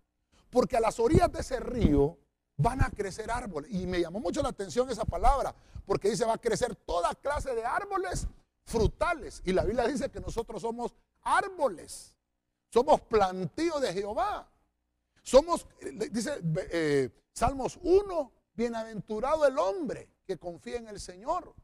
[0.49, 2.17] Porque a las orillas de ese río
[2.59, 3.71] van a crecer árboles.
[3.71, 7.55] Y me llamó mucho la atención esa palabra, porque dice va a crecer toda clase
[7.55, 8.27] de árboles
[8.65, 9.41] frutales.
[9.45, 12.15] Y la Biblia dice que nosotros somos árboles.
[12.71, 14.47] Somos plantíos de Jehová.
[15.23, 15.67] Somos,
[16.11, 16.41] dice
[16.71, 21.55] eh, Salmos 1, bienaventurado el hombre que confía en el Señor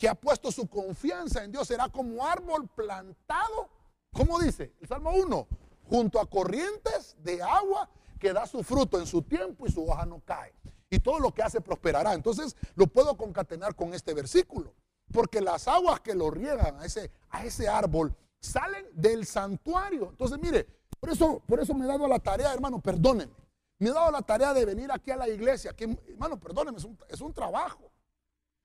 [0.00, 3.68] que ha puesto su confianza en Dios será como árbol plantado,
[4.10, 4.72] ¿cómo dice?
[4.80, 5.46] El Salmo 1,
[5.90, 7.86] junto a corrientes de agua
[8.20, 10.54] que da su fruto en su tiempo y su hoja no cae.
[10.88, 12.14] Y todo lo que hace prosperará.
[12.14, 14.74] Entonces lo puedo concatenar con este versículo.
[15.12, 20.10] Porque las aguas que lo riegan a ese, a ese árbol salen del santuario.
[20.10, 20.66] Entonces, mire,
[21.00, 23.34] por eso, por eso me he dado la tarea, hermano, perdónenme.
[23.78, 25.72] Me he dado la tarea de venir aquí a la iglesia.
[25.72, 27.90] Que, hermano, perdónenme, es un, es un trabajo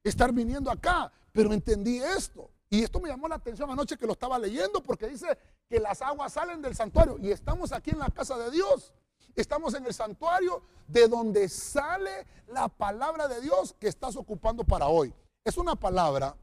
[0.03, 2.49] estar viniendo acá pero entendí esto.
[2.69, 5.37] Y esto me llamó la atención anoche que lo estaba leyendo porque dice
[5.67, 8.93] que las aguas salen del santuario y estamos aquí en la casa de Dios.
[9.35, 14.87] Estamos en el santuario de donde sale la palabra de Dios que estás ocupando para
[14.87, 15.13] hoy.
[15.43, 16.35] Es una palabra,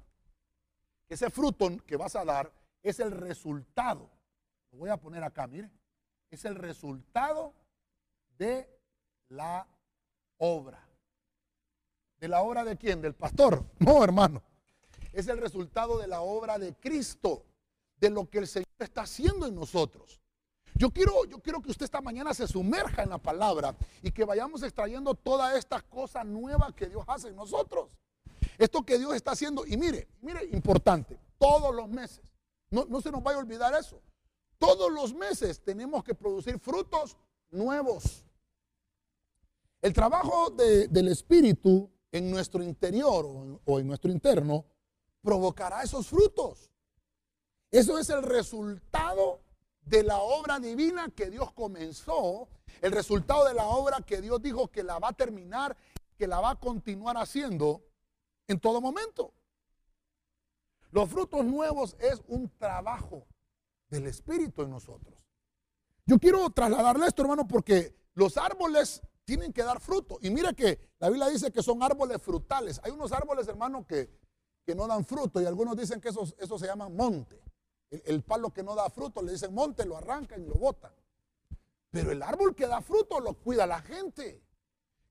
[1.08, 2.52] ese fruto que vas a dar
[2.82, 4.10] es el resultado.
[4.70, 5.70] Lo voy a poner acá, mire.
[6.30, 7.54] Es el resultado
[8.38, 8.68] de
[9.28, 9.66] la
[10.38, 10.86] obra.
[12.18, 13.00] ¿De la obra de quién?
[13.00, 13.64] ¿Del pastor?
[13.78, 14.42] No, hermano
[15.12, 17.44] es el resultado de la obra de Cristo,
[17.96, 20.21] de lo que el Señor está haciendo en nosotros.
[20.74, 24.24] Yo quiero, yo quiero que usted esta mañana se sumerja en la palabra y que
[24.24, 27.90] vayamos extrayendo toda esta cosa nueva que Dios hace en nosotros.
[28.58, 32.24] Esto que Dios está haciendo, y mire, mire, importante, todos los meses,
[32.70, 34.00] no, no se nos vaya a olvidar eso,
[34.58, 37.16] todos los meses tenemos que producir frutos
[37.50, 38.24] nuevos.
[39.80, 44.64] El trabajo del Espíritu en nuestro interior o en nuestro interno
[45.20, 46.70] provocará esos frutos.
[47.70, 49.41] Eso es el resultado
[49.82, 52.48] de la obra divina que Dios comenzó,
[52.80, 55.76] el resultado de la obra que Dios dijo que la va a terminar,
[56.16, 57.82] que la va a continuar haciendo
[58.48, 59.34] en todo momento.
[60.90, 63.26] Los frutos nuevos es un trabajo
[63.88, 65.24] del Espíritu en nosotros.
[66.06, 70.18] Yo quiero trasladarle esto, hermano, porque los árboles tienen que dar fruto.
[70.20, 72.80] Y mira que la Biblia dice que son árboles frutales.
[72.82, 74.10] Hay unos árboles, hermano, que
[74.64, 77.40] que no dan fruto y algunos dicen que eso, eso se llama monte.
[78.04, 80.92] El, palo que no da fruto le dicen monte, lo arrancan y lo botan.
[81.90, 84.42] Pero el árbol que da fruto lo cuida la gente.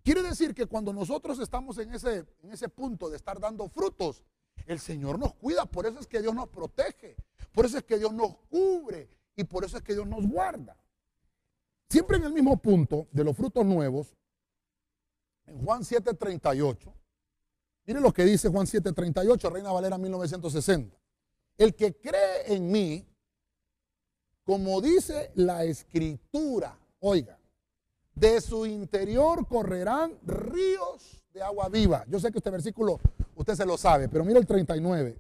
[0.03, 4.23] Quiere decir que cuando nosotros estamos en ese, en ese punto de estar dando frutos,
[4.65, 5.65] el Señor nos cuida.
[5.65, 7.15] Por eso es que Dios nos protege.
[7.53, 9.09] Por eso es que Dios nos cubre.
[9.35, 10.75] Y por eso es que Dios nos guarda.
[11.87, 14.15] Siempre en el mismo punto de los frutos nuevos,
[15.45, 16.93] en Juan 7:38,
[17.85, 21.00] Miren lo que dice Juan 7:38, Reina Valera 1960.
[21.61, 23.07] El que cree en mí,
[24.43, 27.37] como dice la escritura, oiga,
[28.15, 32.03] de su interior correrán ríos de agua viva.
[32.07, 32.99] Yo sé que este versículo
[33.35, 35.19] usted se lo sabe, pero mire el 39.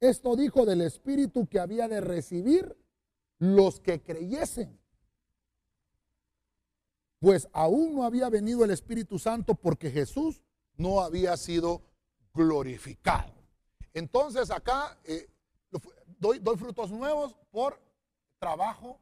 [0.00, 2.74] Esto dijo del Espíritu que había de recibir
[3.38, 4.80] los que creyesen.
[7.20, 10.42] Pues aún no había venido el Espíritu Santo porque Jesús
[10.78, 11.82] no había sido
[12.32, 13.34] glorificado.
[13.92, 15.28] Entonces acá eh,
[16.18, 17.80] doy, frutos nuevos por
[18.38, 19.00] trabajo,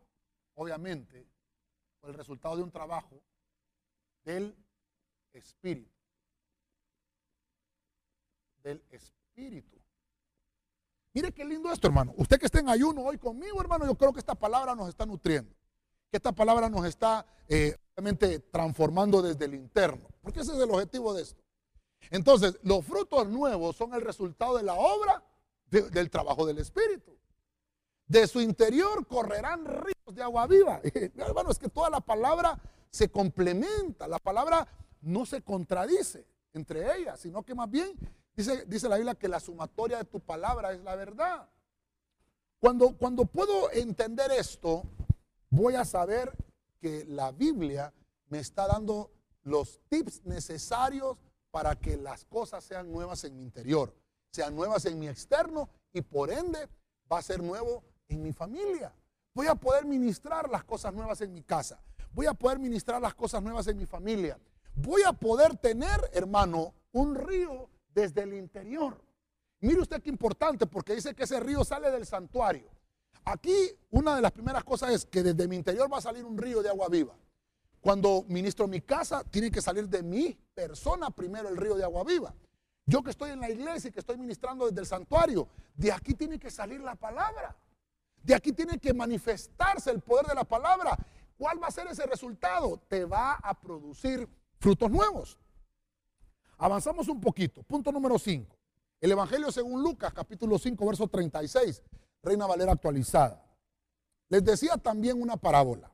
[0.55, 1.27] obviamente,
[2.01, 3.21] por el resultado de un trabajo
[4.25, 4.57] del
[5.33, 5.91] Espíritu.
[8.63, 9.79] Del Espíritu.
[11.13, 12.13] Mire qué lindo esto, hermano.
[12.17, 15.07] Usted que está en ayuno hoy conmigo, hermano, yo creo que esta palabra nos está
[15.07, 15.55] nutriendo.
[16.11, 20.09] Que esta palabra nos está eh, obviamente transformando desde el interno.
[20.21, 21.43] Porque ese es el objetivo de esto.
[22.11, 25.23] Entonces, los frutos nuevos son el resultado de la obra
[25.71, 27.19] del trabajo del Espíritu.
[28.07, 30.81] De su interior correrán ríos de agua viva.
[31.17, 34.07] Hermano, es que toda la palabra se complementa.
[34.07, 34.69] La palabra
[35.01, 37.93] no se contradice entre ellas, sino que más bien
[38.37, 41.49] dice, dice la Biblia que la sumatoria de tu palabra es la verdad.
[42.61, 44.85] Cuando, cuando puedo entender esto,
[45.51, 46.33] voy a saber
[46.81, 47.93] que la Biblia
[48.29, 49.11] me está dando
[49.43, 51.19] los tips necesarios
[51.51, 53.95] para que las cosas sean nuevas en mi interior,
[54.35, 56.69] sean nuevas en mi externo y por ende
[57.11, 58.93] va a ser nuevo en mi familia.
[59.33, 61.81] Voy a poder ministrar las cosas nuevas en mi casa.
[62.13, 64.37] Voy a poder ministrar las cosas nuevas en mi familia.
[64.75, 69.01] Voy a poder tener, hermano, un río desde el interior.
[69.61, 72.69] Mire usted qué importante, porque dice que ese río sale del santuario.
[73.25, 73.55] Aquí
[73.91, 76.61] una de las primeras cosas es que desde mi interior va a salir un río
[76.61, 77.17] de agua viva.
[77.81, 82.03] Cuando ministro mi casa, tiene que salir de mi persona primero el río de agua
[82.03, 82.35] viva.
[82.87, 86.15] Yo que estoy en la iglesia y que estoy ministrando desde el santuario, de aquí
[86.15, 87.57] tiene que salir la palabra.
[88.23, 90.97] De aquí tiene que manifestarse el poder de la palabra.
[91.37, 92.81] ¿Cuál va a ser ese resultado?
[92.89, 95.39] Te va a producir frutos nuevos.
[96.59, 97.63] Avanzamos un poquito.
[97.63, 98.57] Punto número 5.
[99.01, 101.83] El Evangelio según Lucas, capítulo 5, verso 36,
[102.23, 103.45] Reina Valera actualizada.
[104.29, 105.91] Les decía también una parábola.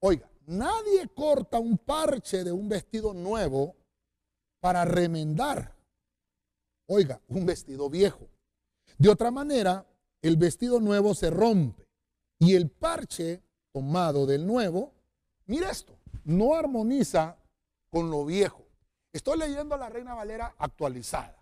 [0.00, 3.74] Oiga, nadie corta un parche de un vestido nuevo
[4.60, 5.75] para remendar.
[6.86, 8.28] Oiga, un vestido viejo.
[8.98, 9.86] De otra manera,
[10.22, 11.86] el vestido nuevo se rompe
[12.38, 14.94] y el parche tomado del nuevo,
[15.46, 17.36] mira esto, no armoniza
[17.90, 18.64] con lo viejo.
[19.12, 21.36] Estoy leyendo la Reina Valera actualizada.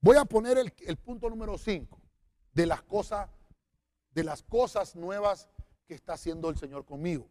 [0.00, 1.98] Voy a poner el, punto número 5
[2.52, 3.28] de las cosas
[4.12, 5.48] de las cosas nuevas
[5.86, 7.28] que está haciendo el Señor conmigo.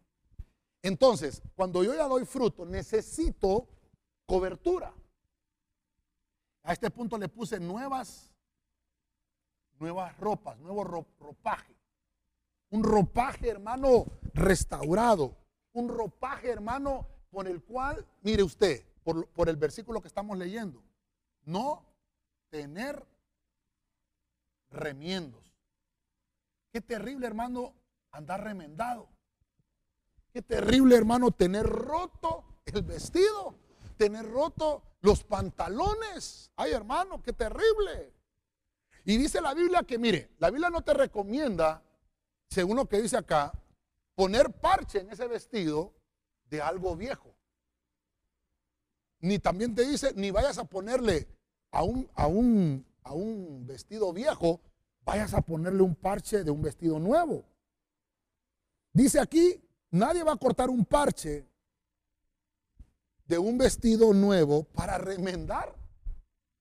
[0.81, 3.67] Entonces, cuando yo ya doy fruto, necesito
[4.25, 4.93] cobertura.
[6.63, 8.34] A este punto le puse nuevas
[9.80, 11.76] nuevas ropas, nuevo ropaje.
[12.69, 15.36] Un ropaje, hermano, restaurado.
[15.73, 20.82] Un ropaje, hermano, con el cual, mire usted, por, por el versículo que estamos leyendo,
[21.45, 21.84] no
[22.49, 23.06] tener
[24.69, 25.43] remiendos.
[26.71, 27.73] Qué terrible, hermano,
[28.12, 29.08] andar remendado.
[30.32, 33.56] Qué terrible, hermano, tener roto el vestido,
[33.93, 36.51] tener roto los pantalones.
[36.56, 38.13] Ay, hermano, qué terrible.
[39.06, 41.84] Y dice la Biblia que, mire, la Biblia no te recomienda,
[42.49, 43.51] según lo que dice acá,
[44.15, 45.93] poner parche en ese vestido
[46.49, 47.36] de algo viejo.
[49.19, 51.27] Ni también te dice, ni vayas a ponerle
[51.71, 54.62] a un, a un, a un vestido viejo,
[55.06, 57.43] vayas a ponerle un parche de un vestido nuevo.
[58.93, 61.45] Dice aquí, nadie va a cortar un parche
[63.33, 65.75] de un vestido nuevo para remendar.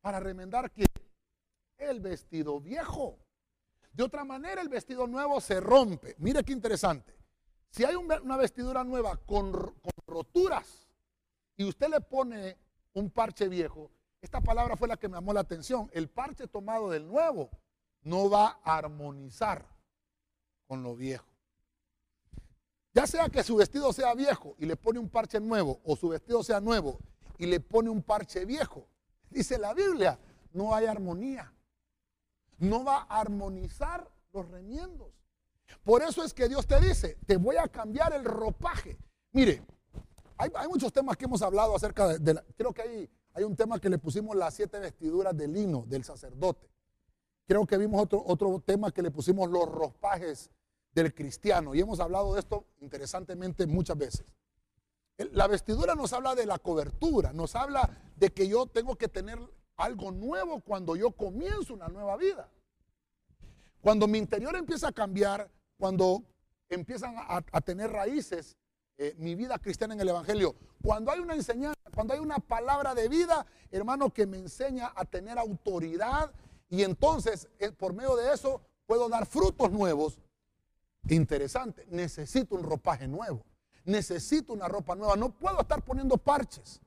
[0.00, 0.86] Para remendar que
[1.76, 3.18] el vestido viejo.
[3.92, 6.14] De otra manera, el vestido nuevo se rompe.
[6.16, 7.14] Mire qué interesante.
[7.68, 9.52] Si hay una vestidura nueva con,
[10.06, 10.88] roturas
[11.58, 12.56] y usted le pone
[12.94, 13.90] un parche viejo,
[14.22, 15.90] esta palabra fue la que me llamó la atención.
[15.92, 17.50] El parche tomado del nuevo
[18.00, 19.66] no va a armonizar
[20.66, 21.31] con lo viejo.
[22.94, 26.08] Ya sea que su vestido sea viejo y le pone un parche nuevo, o su
[26.08, 26.98] vestido sea nuevo
[27.38, 28.86] y le pone un parche viejo,
[29.30, 30.18] dice la Biblia,
[30.52, 31.52] no hay armonía
[32.62, 35.12] no va a armonizar los remiendos.
[35.84, 38.96] Por eso es que Dios te dice, te voy a cambiar el ropaje.
[39.32, 39.62] Mire,
[40.36, 43.88] hay, muchos temas que hemos hablado acerca de, creo que hay, hay un tema que
[43.88, 46.68] le pusimos las siete vestiduras de lino del sacerdote.
[47.46, 50.50] Creo que vimos otro, otro tema que le pusimos los ropajes
[50.94, 54.26] del cristiano y hemos hablado de esto interesantemente muchas veces.
[55.16, 59.38] La vestidura nos habla de la cobertura, nos habla de que yo tengo que tener
[59.76, 62.48] algo nuevo cuando yo comienzo una nueva vida.
[63.80, 66.22] Cuando mi interior empieza a cambiar, cuando
[66.68, 68.56] empiezan a, tener raíces
[68.96, 72.94] eh, mi vida cristiana en el Evangelio, cuando hay una enseñanza, cuando hay una palabra
[72.94, 76.32] de vida, hermano, que me enseña a tener autoridad
[76.68, 80.18] y entonces eh, por medio de eso puedo dar frutos nuevos.
[81.08, 83.44] Interesante, necesito un ropaje nuevo,
[83.84, 86.80] necesito una ropa nueva, no puedo estar poniendo parches.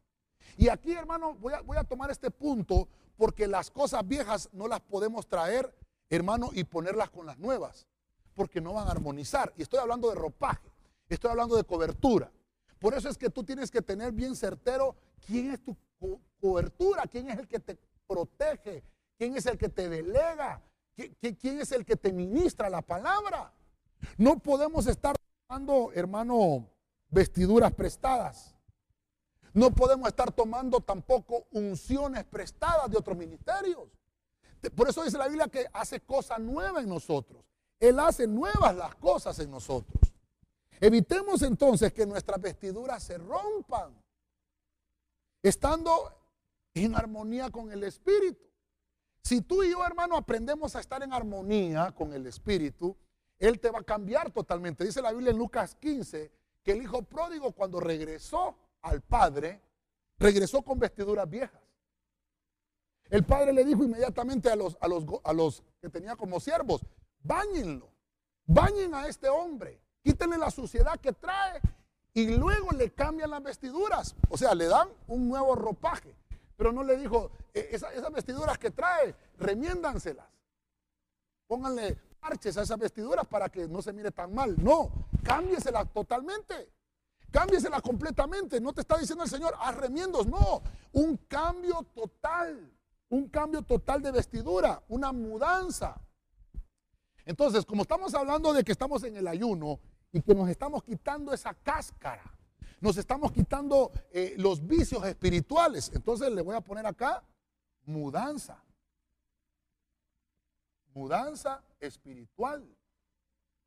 [0.58, 2.88] Y aquí, hermano, voy a, tomar este punto
[3.18, 5.74] porque las cosas viejas no las podemos traer,
[6.10, 7.88] hermano, y ponerlas con las nuevas,
[8.34, 9.52] porque no van a armonizar.
[9.58, 10.72] Y estoy hablando de ropaje,
[11.10, 12.32] estoy hablando de cobertura.
[12.80, 14.96] Por eso es que tú tienes que tener bien certero
[15.26, 15.76] quién es tu
[16.40, 18.84] cobertura, quién es el que te protege,
[19.18, 20.62] quién es el que te delega,
[21.20, 23.52] quién es el que te ministra la palabra.
[24.18, 25.16] No podemos estar
[25.48, 26.68] tomando, hermano,
[27.10, 28.56] vestiduras prestadas.
[29.54, 33.90] No podemos estar tomando tampoco unciones prestadas de otros ministerios.
[34.76, 37.44] Por eso dice la Biblia que hace cosas nuevas en nosotros.
[37.80, 40.14] Él hace nuevas las cosas en nosotros.
[40.80, 43.94] Evitemos entonces que nuestras vestiduras se rompan,
[45.42, 46.12] estando
[46.74, 48.46] en armonía con el Espíritu.
[49.24, 52.96] Si tú y yo, hermano, aprendemos a estar en armonía con el Espíritu,
[53.40, 54.84] Él te va a cambiar totalmente.
[54.84, 56.32] Dice la Biblia en Lucas 15
[56.64, 59.62] que el hijo pródigo cuando regresó al padre,
[60.18, 61.62] regresó con vestiduras viejas.
[63.10, 66.82] El padre le dijo inmediatamente a los, a los, a los que tenía como siervos,
[67.22, 67.90] bañenlo,
[68.46, 71.62] bañen a este hombre, quítenle la suciedad que trae
[72.14, 74.16] y luego le cambian las vestiduras.
[74.30, 76.16] O sea, le dan un nuevo ropaje.
[76.56, 80.26] Pero no le dijo, e, esas vestiduras que trae, remiéndanselas.
[81.46, 84.56] Pónganle parches a esas vestiduras para que no se mire tan mal.
[84.58, 84.92] No,
[85.24, 86.72] cámbieselas totalmente.
[87.32, 88.60] Cámbiesela completamente.
[88.60, 89.76] No te está diciendo el Señor, haz.
[90.26, 90.64] No,
[90.94, 92.72] un cambio total.
[93.10, 96.02] Un cambio total de vestidura, una mudanza.
[97.26, 99.80] Entonces, como estamos hablando de que estamos en el ayuno
[100.12, 102.24] y que nos estamos quitando esa cáscara,
[102.82, 107.24] nos estamos quitando eh, los vicios espirituales, entonces le voy a poner acá
[107.86, 108.65] mudanza.
[110.96, 112.68] Mudanza espiritual.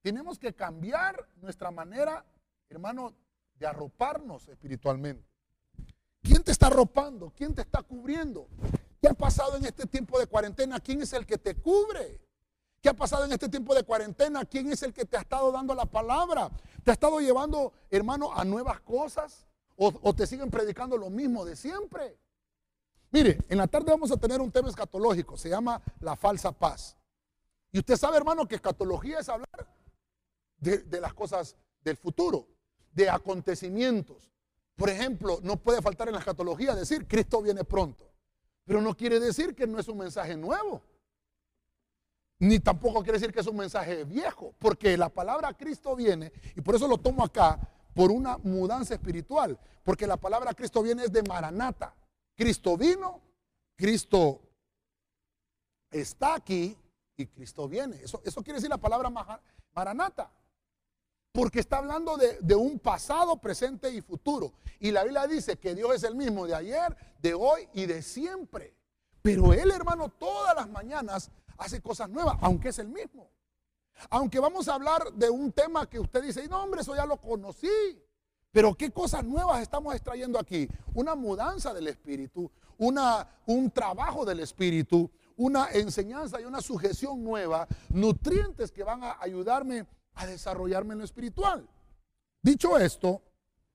[0.02, 2.24] Tenemos que cambiar nuestra manera,
[2.68, 3.14] hermano,
[3.54, 5.24] de arroparnos espiritualmente.
[6.22, 7.32] ¿Quién te está arropando?
[7.36, 8.48] ¿Quién te está cubriendo?
[9.00, 10.80] ¿Qué ha pasado en este tiempo de cuarentena?
[10.80, 12.20] ¿Quién es el que te cubre?
[12.80, 14.44] ¿Qué ha pasado en este tiempo de cuarentena?
[14.44, 16.50] ¿Quién es el que te ha estado dando la palabra?
[16.82, 19.46] ¿Te ha estado llevando, hermano, a nuevas cosas?
[19.76, 22.18] ¿O, te siguen predicando lo mismo de siempre?
[23.12, 26.97] Mire, en la tarde vamos a tener un tema escatológico, se llama la falsa paz.
[27.72, 29.68] Y usted sabe, hermano, que escatología es hablar
[30.58, 32.46] de, las cosas del futuro,
[32.92, 34.30] de acontecimientos.
[34.76, 38.10] Por ejemplo, no puede faltar en la escatología decir Cristo viene pronto.
[38.64, 40.82] Pero no quiere decir que no es un mensaje nuevo.
[42.38, 46.60] Ni tampoco quiere decir que es un mensaje viejo, porque la palabra Cristo viene, y
[46.60, 47.58] por eso lo tomo acá,
[47.94, 51.96] por una mudanza espiritual, porque la palabra Cristo viene es de Maranata.
[52.36, 53.20] Cristo vino,
[53.74, 54.40] Cristo
[55.90, 56.76] está aquí
[57.18, 58.00] y Cristo viene.
[58.02, 59.10] Eso, quiere decir la palabra
[59.74, 60.30] Maranata.
[61.32, 64.54] Porque está hablando de, de, un pasado, presente y futuro.
[64.80, 68.02] Y la Biblia dice que Dios es el mismo de ayer, de hoy y de
[68.02, 68.74] siempre.
[69.20, 73.30] Pero Él, hermano, todas las mañanas hace cosas nuevas, aunque es el mismo.
[74.10, 77.20] Aunque vamos a hablar de un tema que usted dice, no hombre, eso ya lo
[77.20, 77.68] conocí.
[78.52, 80.68] Pero qué cosas nuevas estamos extrayendo aquí.
[80.94, 87.66] Una mudanza del espíritu, una, un trabajo del espíritu, una enseñanza y una sujeción nueva,
[87.88, 91.66] nutrientes que van a ayudarme a desarrollarme en lo espiritual.
[92.42, 93.22] Dicho esto,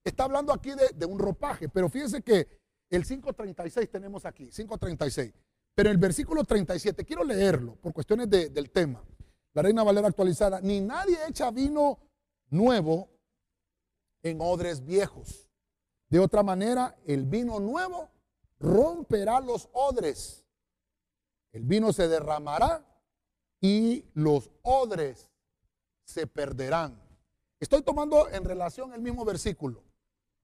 [0.03, 2.47] está hablando aquí de, de un ropaje, pero fíjense que
[2.89, 5.33] el 5.36 tenemos aquí, 5.36.
[5.75, 9.03] Pero el versículo 37, quiero leerlo por cuestiones del tema.
[9.53, 11.99] La Reina Valera actualizada, ni nadie echa vino
[12.49, 13.09] nuevo
[14.21, 15.49] en odres viejos.
[16.09, 18.09] De otra manera, el vino nuevo
[18.59, 20.42] romperá los odres.
[21.53, 22.83] El vino se derramará
[23.61, 25.29] y los odres
[26.03, 26.99] se perderán.
[27.59, 29.83] Estoy tomando en relación el mismo versículo,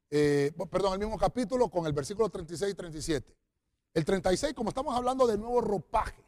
[0.09, 3.35] eh, perdón, el mismo capítulo con el versículo 36 y 37.
[3.93, 6.23] El 36, como estamos hablando de nuevo ropaje.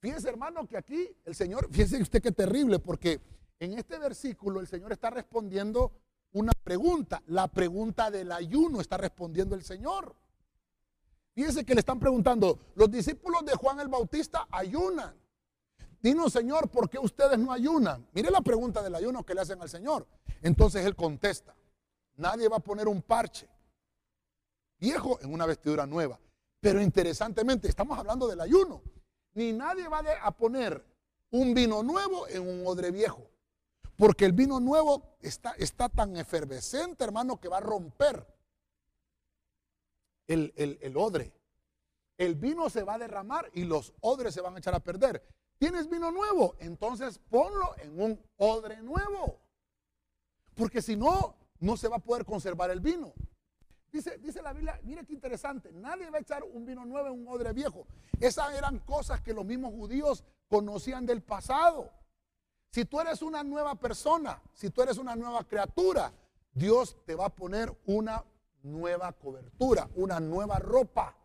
[0.00, 3.20] Fíjense, hermano, que aquí el Señor, fíjense usted qué terrible, porque
[3.60, 5.92] en este versículo el Señor está respondiendo
[6.32, 7.22] una pregunta.
[7.26, 10.16] La pregunta del ayuno está respondiendo el Señor.
[11.34, 15.14] Fíjense que le están preguntando, los discípulos de Juan el Bautista ayunan.
[16.00, 18.06] Dinos, Señor, ¿por qué ustedes no ayunan?
[18.12, 20.06] Mire la pregunta del ayuno que le hacen al Señor.
[20.42, 21.54] Entonces Él contesta,
[22.16, 23.48] nadie va a poner un parche
[24.78, 26.18] viejo en una vestidura nueva.
[26.60, 28.82] Pero interesantemente, estamos hablando del ayuno.
[29.34, 30.84] Ni nadie va a poner
[31.30, 33.26] un vino nuevo en un odre viejo.
[33.96, 38.26] Porque el vino nuevo está, está tan efervescente, hermano, que va a romper
[40.26, 41.32] el, el odre.
[42.18, 45.26] El vino se va a derramar y los odres se van a echar a perder.
[45.58, 46.56] ¿Tienes vino nuevo?
[46.58, 49.40] Entonces ponlo en un odre nuevo.
[50.54, 53.14] Porque si no, no se va a poder conservar el vino.
[53.92, 57.12] Dice, dice la Biblia, mire qué interesante, nadie va a echar un vino nuevo en
[57.12, 57.86] un odre viejo.
[58.18, 61.90] Esas eran cosas que los mismos judíos conocían del pasado.
[62.70, 66.10] Si tú eres una nueva persona, si tú eres una nueva criatura,
[66.54, 68.24] Dios te va a poner una
[68.62, 71.16] nueva cobertura, una nueva ropa.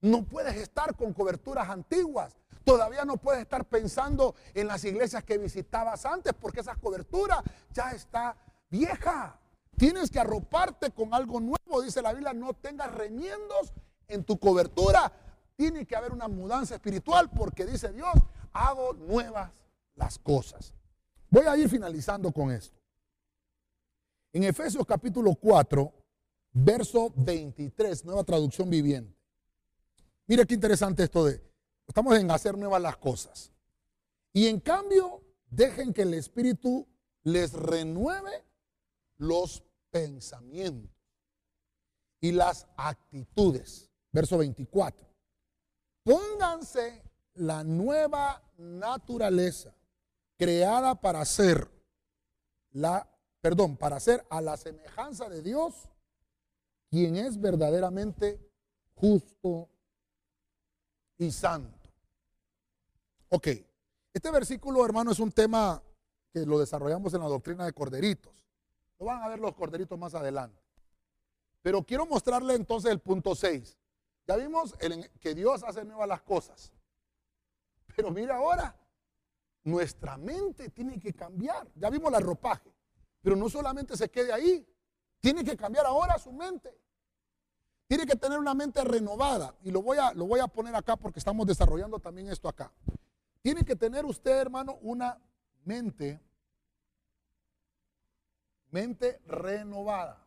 [0.00, 2.36] No puedes estar con coberturas antiguas.
[2.64, 7.90] Todavía no puedes estar pensando en las iglesias que visitabas antes porque esa cobertura ya
[7.90, 8.36] está
[8.68, 9.38] vieja.
[9.76, 13.72] Tienes que arroparte con algo nuevo, dice la Biblia, no tengas remiendos
[14.08, 15.12] en tu cobertura.
[15.56, 18.14] Tiene que haber una mudanza espiritual porque dice Dios,
[18.52, 19.50] hago nuevas
[19.94, 20.74] las cosas.
[21.30, 22.78] Voy a ir finalizando con esto.
[24.32, 25.92] En Efesios capítulo 4,
[26.52, 29.16] verso 23, nueva traducción viviente.
[30.26, 31.42] Mire qué interesante esto de,
[31.86, 33.52] estamos en hacer nuevas las cosas.
[34.32, 36.86] Y en cambio, dejen que el Espíritu
[37.22, 38.44] les renueve
[39.18, 40.90] los pensamientos
[42.20, 43.90] y las actitudes.
[44.10, 45.06] Verso 24.
[46.04, 47.02] Pónganse
[47.34, 49.74] la nueva naturaleza
[50.36, 51.70] creada para ser
[52.72, 53.08] la,
[53.40, 55.88] perdón, para ser a la semejanza de Dios,
[56.92, 58.38] quien es verdaderamente
[58.94, 59.68] justo
[61.18, 61.88] y santo.
[63.30, 63.48] Ok,
[64.12, 65.82] este versículo, hermano, es un tema
[66.32, 68.42] que lo desarrollamos en la doctrina de corderitos
[69.04, 70.60] van a ver los corderitos más adelante.
[71.60, 73.78] Pero quiero mostrarle entonces el punto 6.
[74.26, 74.74] Ya vimos
[75.20, 76.72] que Dios hace nuevas las cosas.
[77.96, 78.76] Pero mira ahora,
[79.64, 81.68] nuestra mente tiene que cambiar.
[81.74, 82.72] Ya vimos la ropaje.
[83.20, 84.66] Pero no solamente se quede ahí.
[85.20, 86.76] Tiene que cambiar ahora su mente.
[87.92, 89.54] Tiene que tener una mente renovada.
[89.62, 92.72] Y lo voy a, lo voy a poner acá porque estamos desarrollando también esto acá.
[93.42, 95.20] Tiene que tener usted, hermano, una
[95.66, 96.18] mente
[98.70, 100.24] mente renovada.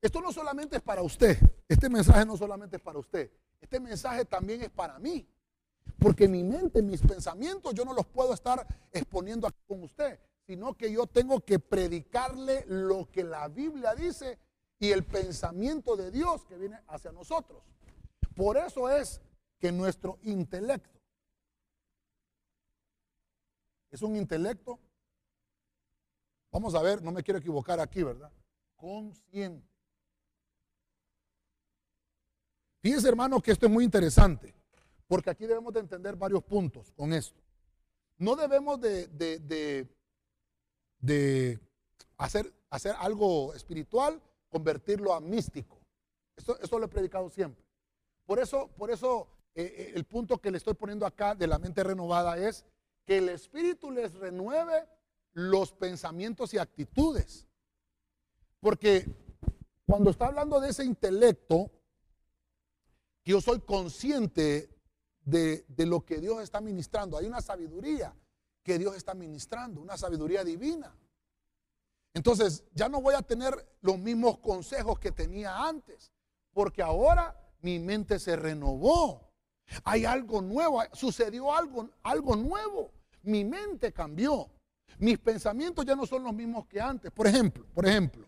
[0.00, 1.36] Esto no solamente es para usted,
[1.68, 5.28] este mensaje no solamente es para usted, este mensaje también es para mí.
[5.98, 10.72] Porque mi mente, mis pensamientos, yo no los puedo estar exponiendo aquí con usted, sino
[10.72, 14.38] que yo tengo que predicarle lo que la Biblia dice
[14.86, 17.62] y el pensamiento de Dios que viene hacia nosotros.
[18.34, 19.20] Por eso es
[19.58, 21.00] que nuestro intelecto
[23.90, 24.80] es un intelecto
[26.54, 28.30] Vamos a ver, no me quiero equivocar aquí, ¿verdad?
[28.76, 29.68] Consciente.
[32.80, 34.54] Fíjense, hermano, que esto es muy interesante,
[35.08, 37.42] porque aquí debemos de entender varios puntos con esto.
[38.18, 39.08] No debemos de,
[41.00, 41.58] de,
[42.18, 44.22] hacer, hacer, algo espiritual,
[44.54, 45.80] convertirlo a místico.
[46.36, 47.64] Esto, lo he predicado siempre.
[48.24, 49.26] Por eso, por eso
[49.56, 52.64] eh, eh, el punto que le estoy poniendo acá de la mente renovada es
[53.04, 54.86] que el Espíritu les renueve
[55.32, 57.48] los pensamientos y actitudes.
[58.60, 59.04] Porque
[59.86, 61.72] cuando está hablando de ese intelecto,
[63.24, 64.70] que yo soy consciente
[65.24, 68.14] de, lo que Dios está ministrando, hay una sabiduría
[68.62, 70.96] que Dios está ministrando, una sabiduría divina.
[72.14, 76.12] Entonces ya no voy a tener los mismos consejos que tenía antes,
[76.52, 79.32] porque ahora mi mente se renovó.
[79.82, 82.92] Hay algo nuevo, sucedió algo, algo nuevo.
[83.22, 84.48] Mi mente cambió.
[84.98, 87.10] Mis pensamientos ya no son los mismos que antes.
[87.10, 88.24] Por ejemplo, por ejemplo,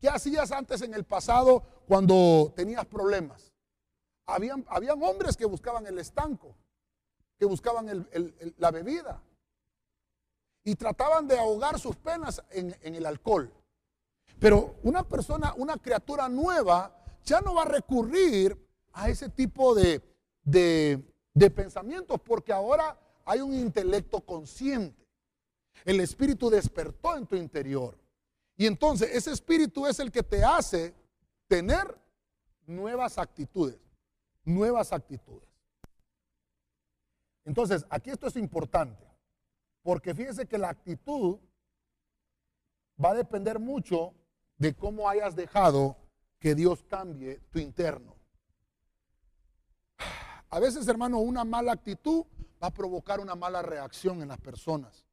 [0.00, 3.52] ¿qué hacías antes en el pasado cuando tenías problemas?
[4.26, 6.56] Habían, habían hombres que buscaban el estanco,
[7.36, 8.06] que buscaban
[8.58, 9.20] la bebida
[10.64, 13.52] y trataban de ahogar sus penas en, el alcohol.
[14.40, 18.58] Pero una persona, una criatura nueva, ya no va a recurrir
[18.92, 20.02] a ese tipo de,
[20.42, 25.06] de pensamientos porque ahora hay un intelecto consciente.
[25.84, 27.98] El Espíritu despertó en tu interior.
[28.56, 30.94] Y entonces ese Espíritu es el que te hace
[31.46, 31.98] tener
[32.66, 33.78] nuevas actitudes.
[34.44, 35.48] Nuevas actitudes.
[37.44, 39.04] Entonces, aquí esto es importante.
[39.84, 41.38] Porque fíjese que la actitud
[43.02, 44.12] va a depender mucho
[44.58, 45.96] de cómo hayas dejado
[46.40, 48.16] que Dios cambie tu interno.
[50.50, 52.24] A veces, hermano, una mala actitud
[52.62, 55.06] va a provocar una mala reacción en las personas.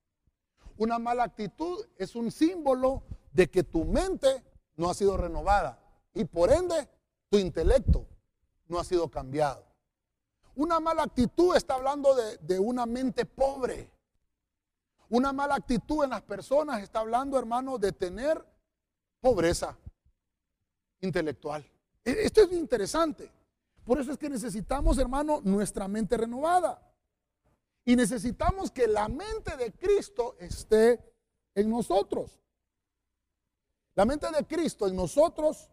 [0.78, 4.44] Una mala actitud es un símbolo de que tu mente
[4.78, 5.80] no ha sido renovada
[6.14, 6.90] y por ende
[7.30, 8.08] tu intelecto
[8.68, 9.66] no ha sido cambiado.
[10.56, 13.90] Una mala actitud está hablando de, una mente pobre.
[15.12, 18.42] Una mala actitud en las personas está hablando, hermano, de tener
[19.20, 19.78] pobreza
[21.02, 21.70] intelectual.
[22.06, 23.30] E, esto es interesante.
[23.84, 26.82] Por eso es que necesitamos, hermano, nuestra mente renovada.
[27.84, 31.14] Y necesitamos que la mente de Cristo esté
[31.56, 32.40] en nosotros.
[33.96, 35.70] La mente de Cristo en nosotros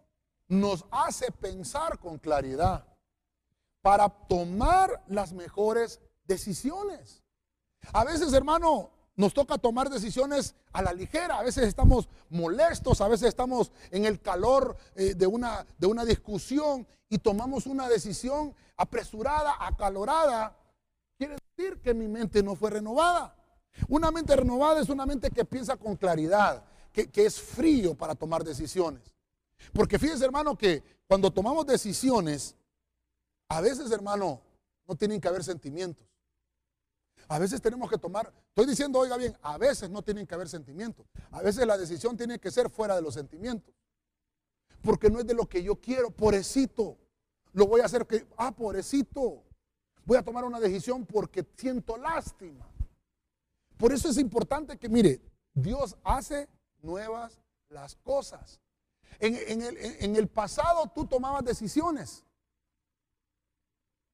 [0.48, 2.84] nos hace pensar con claridad
[3.82, 7.22] para tomar las mejores decisiones.
[7.92, 13.08] A veces, hermano, nos toca tomar decisiones a la ligera, a veces estamos molestos, a
[13.08, 18.54] veces estamos en el calor eh, de, una, de una discusión y tomamos una decisión
[18.76, 20.56] apresurada, acalorada.
[21.18, 23.34] Quiere decir que mi mente no fue renovada.
[23.88, 26.62] Una mente renovada es una mente que piensa con claridad,
[26.92, 29.02] que, que es frío para tomar decisiones.
[29.72, 32.54] Porque fíjense, hermano, que cuando tomamos decisiones,
[33.48, 34.40] a veces, hermano,
[34.86, 36.06] no tienen que haber sentimientos.
[37.28, 40.48] A veces tenemos que tomar, estoy diciendo, oiga bien, a veces no tienen que haber
[40.48, 41.06] sentimientos.
[41.30, 43.74] A veces la decisión tiene que ser fuera de los sentimientos.
[44.82, 46.96] Porque no es de lo que yo quiero, pobrecito.
[47.52, 49.44] Lo voy a hacer que, ah, pobrecito.
[50.06, 52.66] Voy a tomar una decisión porque siento lástima.
[53.76, 55.20] Por eso es importante que, mire,
[55.52, 56.48] Dios hace
[56.80, 58.58] nuevas las cosas.
[59.20, 62.24] En, el, en el pasado tú tomabas decisiones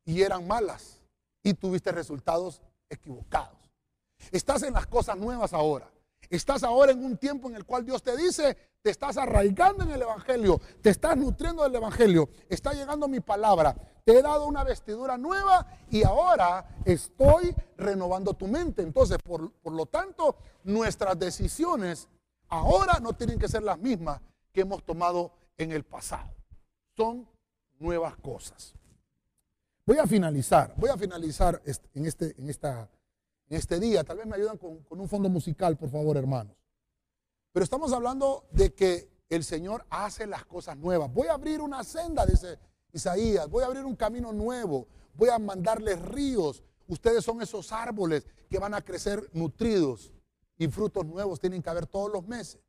[0.05, 1.01] y eran malas
[1.43, 2.61] y tuviste resultados
[2.95, 3.59] equivocados.
[4.33, 5.91] Estás en las cosas nuevas ahora.
[6.31, 9.91] Estás ahora en un tiempo en el cual Dios te dice, te estás arraigando en
[9.91, 13.75] el Evangelio, te estás nutriendo del Evangelio, está llegando mi palabra,
[14.05, 18.83] te he dado una vestidura nueva y ahora estoy renovando tu mente.
[18.83, 22.09] Entonces, por, por lo tanto, nuestras decisiones
[22.49, 24.21] ahora no tienen que ser las mismas
[24.53, 26.35] que hemos tomado en el pasado.
[26.97, 27.29] Son
[27.79, 28.75] nuevas cosas.
[29.87, 31.61] Voy a finalizar, voy a finalizar
[31.93, 32.91] en este, en esta,
[33.49, 34.03] en este día.
[34.03, 36.57] Tal vez me ayudan con, con un fondo musical, por favor, hermanos.
[37.53, 41.13] Pero estamos hablando de que el Señor hace las cosas nuevas.
[41.13, 42.59] Voy a abrir una senda, dice
[42.93, 43.49] Isaías.
[43.51, 44.89] Voy a abrir un camino nuevo.
[45.15, 46.63] Voy a mandarles ríos.
[46.87, 50.13] Ustedes son esos árboles que van a crecer nutridos
[50.57, 52.61] y frutos nuevos tienen que haber todos los meses.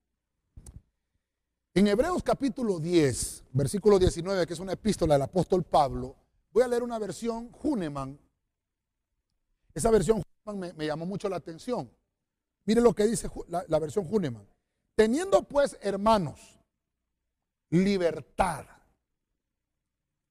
[1.73, 6.15] En Hebreos capítulo 10, versículo 19, que es una epístola del apóstol Pablo,
[6.55, 8.17] Voy a leer una versión Huneman.
[9.73, 11.91] Esa versión Huneman me, llamó mucho la atención.
[12.63, 14.47] Mire lo que dice la, versión Huneman.
[14.95, 16.39] Teniendo pues, hermanos,
[17.71, 18.65] libertad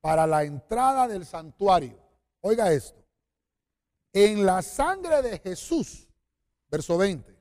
[0.00, 1.98] para la entrada del santuario.
[2.40, 3.04] Oiga esto.
[4.10, 6.08] En la sangre de Jesús,
[6.70, 7.36] verso 20,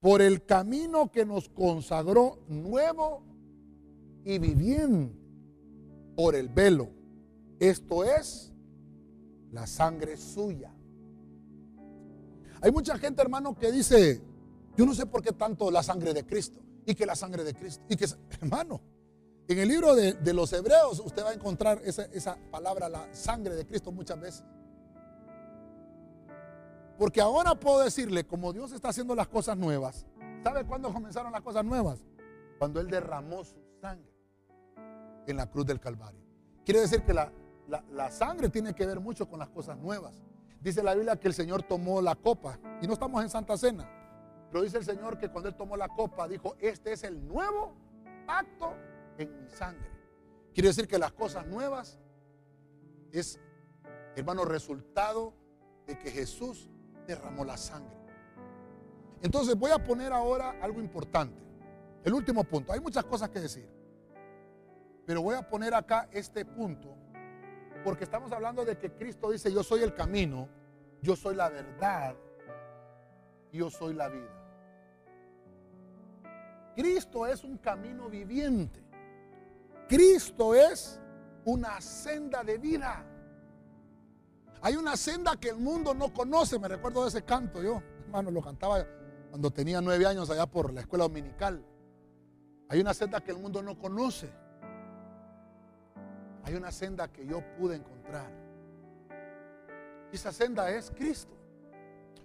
[0.00, 3.22] por el camino que nos consagró nuevo
[4.24, 5.14] y viviendo
[6.16, 6.99] por el velo
[7.60, 8.52] esto es
[9.52, 10.72] la sangre suya.
[12.62, 14.22] Hay mucha gente, hermano, que dice,
[14.76, 16.60] yo no sé por qué tanto la sangre de Cristo.
[16.86, 17.84] Y que la sangre de Cristo.
[17.88, 18.06] Y que,
[18.40, 18.80] hermano,
[19.46, 23.54] en el libro de, los Hebreos usted va a encontrar esa, esa palabra, la sangre
[23.54, 24.44] de Cristo, muchas veces.
[26.98, 30.06] Porque ahora puedo decirle, como Dios está haciendo las cosas nuevas,
[30.42, 32.00] ¿sabe cuándo comenzaron las cosas nuevas?
[32.58, 34.10] Cuando Él derramó su sangre
[35.26, 36.20] en la cruz del Calvario.
[36.64, 37.32] Quiere decir que la,
[37.70, 40.22] la, sangre tiene que ver mucho con las cosas nuevas.
[40.60, 43.88] Dice la Biblia que el Señor tomó la copa y no estamos en Santa Cena.
[44.50, 47.74] Pero dice el Señor que cuando Él tomó la copa dijo, este es el nuevo
[48.26, 48.74] acto
[49.16, 49.88] en mi sangre.
[50.52, 52.00] Quiere decir que las cosas nuevas
[53.12, 53.38] es,
[54.16, 55.32] hermano, resultado
[55.86, 56.68] de que Jesús
[57.06, 57.96] derramó la sangre.
[59.22, 61.40] Entonces voy a poner ahora algo importante.
[62.02, 62.72] El último punto.
[62.72, 63.68] Hay muchas cosas que decir.
[65.06, 66.99] Pero voy a poner acá este punto
[67.84, 70.48] porque estamos hablando de que Cristo dice, yo soy el camino,
[71.02, 72.14] yo soy la verdad,
[73.52, 74.40] yo soy la vida.
[76.74, 78.82] Cristo es un camino viviente.
[79.88, 81.00] Cristo es
[81.44, 83.04] una senda de vida.
[84.62, 86.58] Hay una senda que el mundo no conoce.
[86.58, 88.86] Me recuerdo de ese canto yo, hermano, lo cantaba
[89.30, 91.64] cuando tenía nueve años allá por la escuela dominical.
[92.68, 94.30] Hay una senda que el mundo no conoce.
[96.50, 98.28] Hay una senda que yo pude encontrar.
[100.10, 101.32] Y esa senda es Cristo.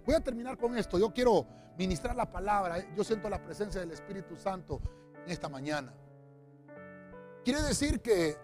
[0.04, 0.98] Voy a terminar con esto.
[0.98, 1.46] Yo quiero
[1.78, 2.92] ministrar la palabra.
[2.96, 4.80] Yo siento la presencia del Espíritu Santo
[5.24, 5.94] en esta mañana.
[7.44, 8.36] Quiere decir que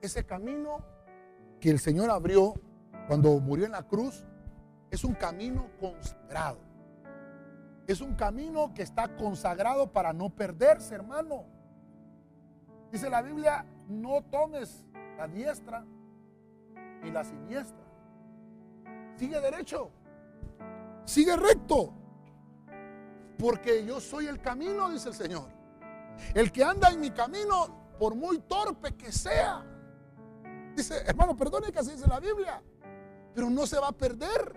[0.00, 0.78] ese camino
[1.60, 2.54] que el Señor abrió
[3.06, 4.24] cuando murió en la cruz
[4.90, 6.56] es un camino consagrado.
[7.86, 11.44] Es un camino que está consagrado para no perderse, hermano.
[12.90, 14.86] Dice la Biblia, no tomes
[15.16, 15.84] la diestra
[17.02, 17.84] y la siniestra.
[19.16, 19.90] Sigue derecho,
[21.04, 21.92] sigue recto,
[23.38, 25.48] porque yo soy el camino, dice el Señor.
[26.34, 29.64] El que anda en mi camino, por muy torpe que sea,
[30.76, 32.62] dice, hermano, perdone que así dice la Biblia,
[33.34, 34.56] pero no se va a perder.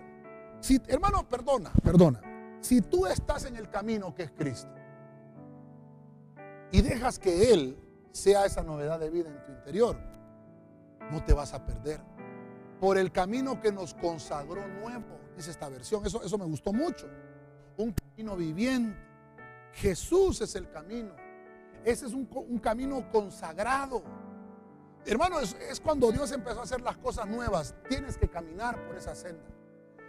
[0.60, 2.20] Si, hermano, perdona, perdona.
[2.60, 4.72] Si tú estás en el camino que es Cristo,
[6.72, 7.78] y dejas que Él
[8.12, 9.96] sea esa novedad de vida en tu interior,
[11.10, 12.00] no te vas a perder.
[12.80, 17.08] Por el camino que nos consagró nuevo, dice esta versión, eso, eso me gustó mucho.
[17.76, 18.98] Un camino viviente.
[19.72, 21.14] Jesús es el camino.
[21.84, 22.26] Ese es un,
[22.58, 24.02] camino consagrado.
[25.04, 27.74] Hermano, es cuando Dios empezó a hacer las cosas nuevas.
[27.88, 29.44] Tienes que caminar por esa senda.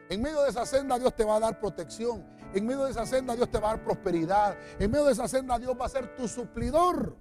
[0.09, 2.25] En medio de esa senda Dios te va a dar protección.
[2.53, 4.57] En medio de esa senda Dios te va a dar prosperidad.
[4.79, 7.15] En medio de esa senda Dios va a ser tu suplidor.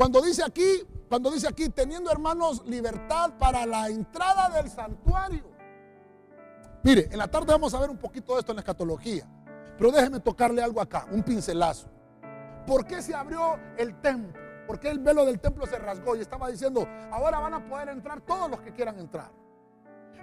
[0.00, 5.44] Cuando dice aquí, cuando dice aquí, teniendo hermanos libertad para la entrada del santuario.
[6.82, 9.28] Mire, en la tarde vamos a ver un poquito de esto en la escatología.
[9.76, 11.90] Pero déjeme tocarle algo acá, un pincelazo.
[12.66, 14.40] ¿Por qué se abrió el templo?
[14.66, 16.16] ¿Por qué el velo del templo se rasgó?
[16.16, 19.30] Y estaba diciendo, ahora van a poder entrar todos los que quieran entrar.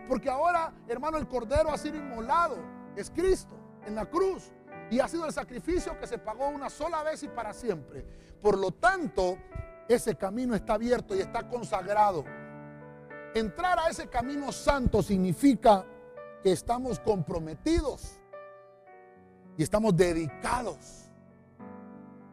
[0.09, 2.57] Porque ahora, hermano, el cordero ha sido inmolado.
[2.95, 3.55] Es Cristo
[3.85, 4.51] en la cruz.
[4.89, 8.03] Y ha sido el sacrificio que se pagó una sola vez y para siempre.
[8.41, 9.37] Por lo tanto,
[9.87, 12.23] ese camino está abierto y está consagrado.
[13.33, 15.85] Entrar a ese camino santo significa
[16.43, 18.19] que estamos comprometidos
[19.57, 21.09] y estamos dedicados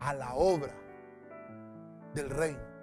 [0.01, 0.75] a la obra
[2.15, 2.75] del reino.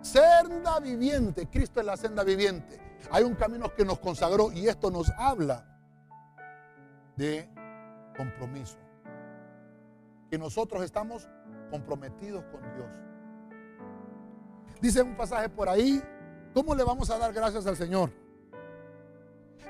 [0.00, 2.80] Senda viviente, Cristo es la senda viviente.
[3.10, 5.64] Hay un camino que nos consagró y esto nos habla
[7.16, 7.48] de
[8.16, 8.78] compromiso.
[10.30, 11.28] Que nosotros estamos
[11.70, 13.05] comprometidos con Dios.
[14.80, 16.02] Dice un pasaje por ahí,
[16.54, 18.10] ¿cómo le vamos a dar gracias al Señor?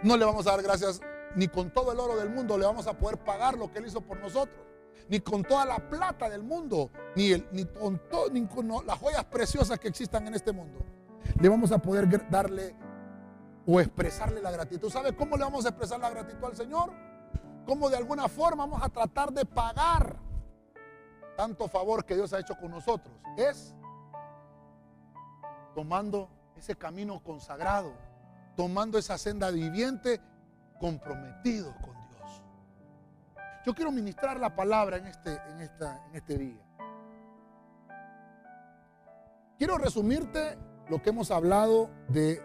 [0.03, 1.01] No le vamos a dar gracias
[1.37, 3.87] ni con todo el oro del mundo, le vamos a poder pagar lo que Él
[3.87, 4.65] hizo por nosotros.
[5.09, 8.01] Ni con toda la plata del mundo, ni, ni, con,
[8.33, 10.81] ni con las joyas preciosas que existan en este mundo.
[11.41, 12.75] Le vamos a poder darle
[13.67, 14.91] o expresarle la gratitud.
[14.91, 16.91] ¿Sabe cómo le vamos a expresar la gratitud al Señor?
[17.67, 20.17] Cómo de alguna forma vamos a tratar de pagar
[21.37, 23.15] tanto favor que Dios ha hecho con nosotros.
[23.37, 23.75] Es
[25.77, 27.93] tomando ese camino consagrado,
[28.57, 30.23] tomando esa senda viviente,
[30.81, 32.43] comprometido con Dios.
[33.67, 36.63] Yo quiero ministrar la palabra en este, en esta, en este día.
[39.59, 40.57] Quiero resumirte
[40.89, 42.41] lo que hemos hablado de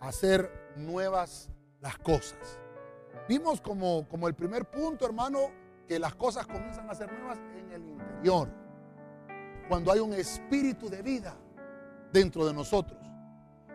[0.00, 1.50] hacer nuevas
[1.80, 2.58] las cosas.
[3.28, 5.52] Vimos como, como el primer punto, hermano,
[5.86, 8.48] que las cosas comienzan a ser nuevas en el interior.
[9.68, 11.36] Cuando hay un espíritu de vida
[12.12, 12.98] dentro de nosotros.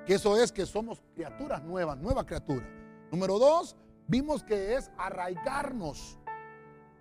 [0.05, 2.67] Que eso es que somos criaturas nuevas, nueva criatura.
[3.11, 3.75] Número dos,
[4.07, 6.19] vimos que es arraigarnos.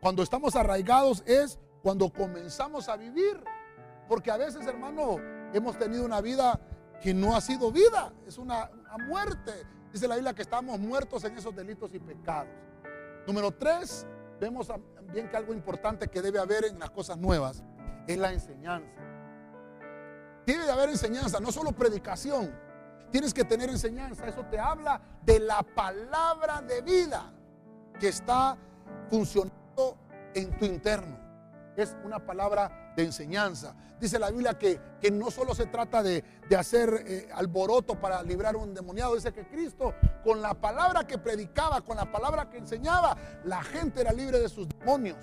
[0.01, 3.43] Cuando estamos arraigados es cuando comenzamos a vivir.
[4.09, 5.16] Porque a veces, hermano,
[5.53, 6.61] hemos tenido una vida
[7.01, 8.70] que no ha sido vida, es una,
[9.09, 9.53] muerte.
[9.93, 12.53] Dice la Biblia que estamos muertos en esos delitos y pecados.
[13.26, 14.07] Número tres,
[14.41, 17.62] vemos también que algo importante que debe haber en las cosas nuevas
[18.07, 19.11] es la enseñanza.
[20.45, 22.53] Tiene de haber enseñanza, no solo predicación.
[23.11, 24.26] Tienes que tener enseñanza.
[24.26, 27.32] Eso te habla de la palabra de vida
[28.01, 28.57] que está
[29.11, 29.99] funcionando
[30.34, 31.18] en tu interno.
[31.76, 33.74] Es una palabra de enseñanza.
[34.01, 36.24] Dice la Biblia que, que no solo se trata de,
[36.59, 41.80] hacer eh, alboroto para librar un demoniado, dice que Cristo con la palabra que predicaba,
[41.82, 45.18] con la palabra que enseñaba, la gente era libre de sus demonios.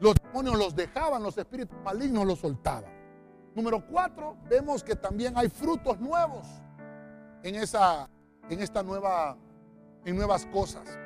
[0.00, 3.03] Los demonios los dejaban, los espíritus malignos los soltaban.
[3.54, 6.46] Número cuatro, vemos que también hay frutos nuevos
[7.42, 8.08] en, esa,
[8.48, 9.36] en esta nueva,
[10.04, 10.98] en nuevas cosas.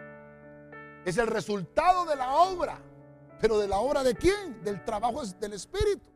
[1.05, 2.79] Es el resultado de la obra
[3.41, 4.63] pero de la obra de quién?
[4.63, 6.11] Del trabajo del Espíritu.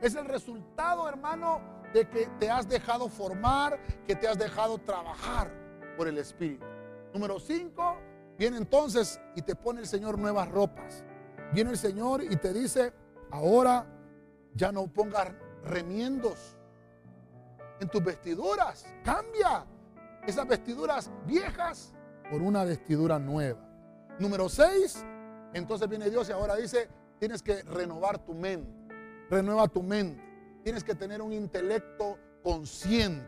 [0.00, 1.60] Es el resultado, hermano,
[1.92, 5.50] de que te has dejado formar, que te has dejado trabajar
[5.96, 6.64] por el Espíritu.
[7.12, 7.96] Número 5,
[8.38, 11.04] viene entonces y te pone el Señor nuevas ropas.
[11.52, 12.92] Viene el Señor y te dice,
[13.30, 13.86] ahora
[14.54, 15.32] ya no pongas
[15.66, 16.56] remiendos
[17.80, 18.86] en tus vestiduras.
[19.04, 19.64] Cambia
[20.26, 21.94] esas vestiduras viejas
[22.30, 23.60] por una vestidura nueva.
[24.18, 25.04] Número 6,
[25.52, 26.88] entonces viene Dios y ahora dice,
[27.18, 28.70] tienes que renovar tu mente.
[29.30, 30.22] Renueva tu mente.
[30.62, 33.26] Tienes que tener un intelecto consciente.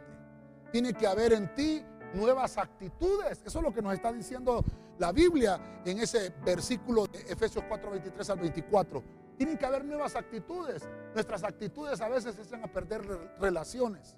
[0.72, 1.84] Tiene que haber en ti
[2.14, 3.42] nuevas actitudes.
[3.44, 4.64] Eso es lo que nos está diciendo
[4.98, 9.02] la Biblia en ese versículo de Efesios 4, 23 al 24.
[9.38, 10.86] Tienen que haber nuevas actitudes.
[11.14, 13.02] Nuestras actitudes a veces echan a perder
[13.40, 14.16] relaciones.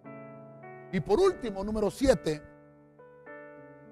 [0.91, 2.43] Y por último, número 7,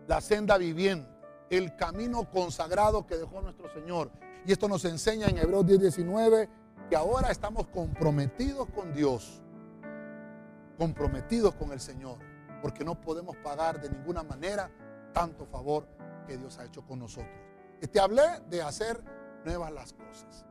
[0.08, 1.18] la senda viviente
[1.50, 4.10] el camino consagrado que dejó nuestro Señor.
[4.44, 6.48] Y esto nos enseña en Hebreos 10, 19
[6.88, 9.42] que ahora estamos comprometidos con Dios,
[10.78, 12.18] comprometidos con el Señor,
[12.62, 14.70] porque no podemos pagar de ninguna manera
[15.12, 15.86] tanto favor
[16.26, 17.32] que Dios ha hecho con nosotros.
[17.92, 19.02] Te hablé de hacer
[19.44, 20.44] nuevas las cosas.